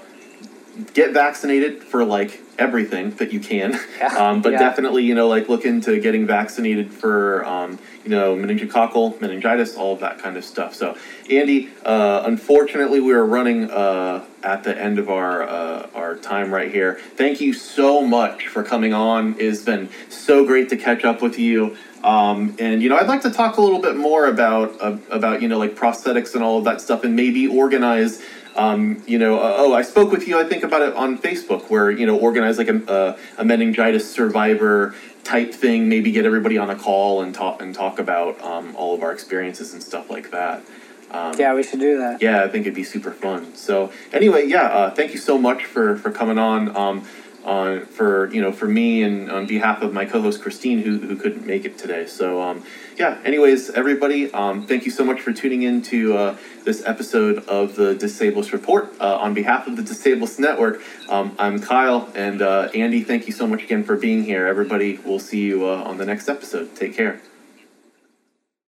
get 0.95 1.13
vaccinated 1.13 1.83
for 1.83 2.05
like 2.05 2.41
everything 2.59 3.11
that 3.13 3.33
you 3.33 3.41
can. 3.41 3.79
Yeah. 4.01 4.07
Um, 4.17 4.41
but 4.41 4.53
Yeah. 4.53 4.61
definitely, 4.61 5.05
you 5.05 5.15
know, 5.15 5.29
like 5.29 5.49
look 5.51 5.67
into 5.67 5.99
getting 6.01 6.27
vaccinated 6.27 6.91
for 6.91 7.45
um, 7.45 7.79
you 8.03 8.11
know 8.11 8.35
meningococcal 8.35 9.21
meningitis, 9.21 9.77
all 9.77 9.93
of 9.93 10.01
that 10.01 10.19
kind 10.19 10.39
of 10.39 10.45
stuff. 10.45 10.75
So, 10.75 10.97
Andy, 11.31 11.69
uh, 11.85 12.23
unfortunately, 12.25 13.01
we 13.01 13.13
are 13.13 13.27
running 13.27 13.71
uh, 13.71 14.25
at 14.43 14.65
the 14.65 14.75
end 14.81 14.99
of 14.99 15.11
our 15.11 15.43
uh, 15.43 15.89
our 15.95 16.17
time 16.17 16.53
right 16.53 16.73
here. 16.73 16.99
Thank 17.17 17.43
you 17.43 17.53
so 17.53 18.01
much 18.01 18.47
for 18.47 18.63
coming 18.63 18.95
on. 18.95 19.37
It's 19.39 19.63
been 19.63 19.91
so 20.09 20.47
great 20.47 20.71
to 20.71 20.77
catch 20.79 21.05
up 21.05 21.21
with 21.21 21.39
you. 21.39 21.77
Um, 22.03 22.57
and 22.59 22.83
you 22.83 22.89
know, 22.89 22.97
I'd 22.97 23.09
like 23.09 23.21
to 23.23 23.31
talk 23.31 23.59
a 23.59 23.61
little 23.61 23.81
bit 23.83 23.97
more 23.97 24.25
about 24.27 24.81
uh, 24.81 24.97
about 25.11 25.43
you 25.43 25.49
know 25.49 25.59
like 25.59 25.75
prosthetics 25.75 26.35
and 26.35 26.43
all 26.43 26.57
of 26.57 26.65
that 26.65 26.81
stuff, 26.81 27.05
and 27.05 27.15
maybe 27.15 27.47
organize. 27.47 28.23
Um, 28.61 29.03
you 29.07 29.19
know, 29.19 29.39
uh, 29.39 29.55
oh, 29.57 29.73
I 29.73 29.81
spoke 29.81 30.13
with 30.13 30.29
you. 30.29 30.39
I 30.39 30.45
think 30.45 30.63
about 30.65 30.83
it 30.83 30.95
on 30.95 31.17
Facebook, 31.17 31.71
where 31.71 31.91
you 31.91 32.05
know, 32.05 32.19
organize 32.19 32.59
like 32.59 32.69
a, 32.69 32.83
a, 32.87 33.41
a 33.41 33.45
meningitis 33.45 34.11
survivor 34.13 34.95
type 35.25 35.55
thing. 35.55 35.89
Maybe 35.89 36.13
get 36.13 36.27
everybody 36.27 36.59
on 36.59 36.69
a 36.69 36.77
call 36.77 37.23
and 37.23 37.35
talk 37.35 37.63
and 37.63 37.75
talk 37.75 37.99
about 37.99 38.39
um, 38.43 38.77
all 38.77 38.95
of 38.95 39.03
our 39.03 39.13
experiences 39.13 39.73
and 39.73 39.83
stuff 39.83 40.11
like 40.11 40.31
that. 40.33 40.63
Um, 41.11 41.35
Yeah, 41.39 41.55
we 41.55 41.63
should 41.63 41.81
do 41.81 41.97
that. 41.99 42.21
yeah, 42.21 42.45
I 42.45 42.49
think 42.49 42.67
it'd 42.67 42.75
be 42.75 42.85
super 42.85 43.13
fun. 43.13 43.55
So 43.57 43.93
anyway, 44.13 44.47
yeah, 44.47 44.65
uh, 44.65 44.91
thank 44.91 45.13
you 45.15 45.19
so 45.19 45.39
much 45.39 45.65
for 45.65 45.97
for 45.97 46.11
coming 46.11 46.39
on. 46.39 46.77
Um, 46.77 47.07
on 47.45 47.87
for 47.87 48.33
you 48.33 48.41
know 48.41 48.53
for 48.53 48.67
me 48.67 49.03
and 49.03 49.31
on 49.31 49.47
behalf 49.47 49.83
of 49.83 49.93
my 49.93 50.05
co-host 50.05 50.43
Christine 50.43 50.83
who 50.83 50.99
who 50.99 51.17
couldn't 51.17 51.47
make 51.47 51.65
it 51.65 51.79
today. 51.79 52.07
So 52.07 52.43
um, 52.43 52.65
yeah. 52.97 53.19
Anyways, 53.25 53.71
everybody, 53.71 54.31
um, 54.33 54.67
thank 54.67 54.85
you 54.85 54.91
so 54.91 55.05
much 55.05 55.21
for 55.21 55.33
tuning 55.33 55.63
in 55.63 55.81
to 55.83 56.17
uh, 56.17 56.37
this 56.65 56.85
episode 56.85 57.39
of 57.47 57.75
the 57.77 57.95
Disableist 57.95 58.53
Report. 58.53 58.93
Uh, 59.01 59.17
on 59.17 59.33
behalf 59.33 59.67
of 59.67 59.77
the 59.77 59.83
Disableist 59.83 60.39
Network, 60.39 60.83
um, 61.09 61.35
I'm 61.39 61.61
Kyle 61.61 62.11
and 62.15 62.43
uh, 62.43 62.69
Andy. 62.75 63.03
Thank 63.03 63.27
you 63.27 63.33
so 63.33 63.47
much 63.47 63.63
again 63.63 63.85
for 63.85 63.97
being 63.97 64.25
here. 64.25 64.47
Everybody, 64.47 64.99
we'll 64.99 65.19
see 65.19 65.41
you 65.41 65.67
uh, 65.67 65.83
on 65.83 65.97
the 65.97 66.05
next 66.05 66.29
episode. 66.29 66.77
Take 66.77 66.95
care. 66.95 67.21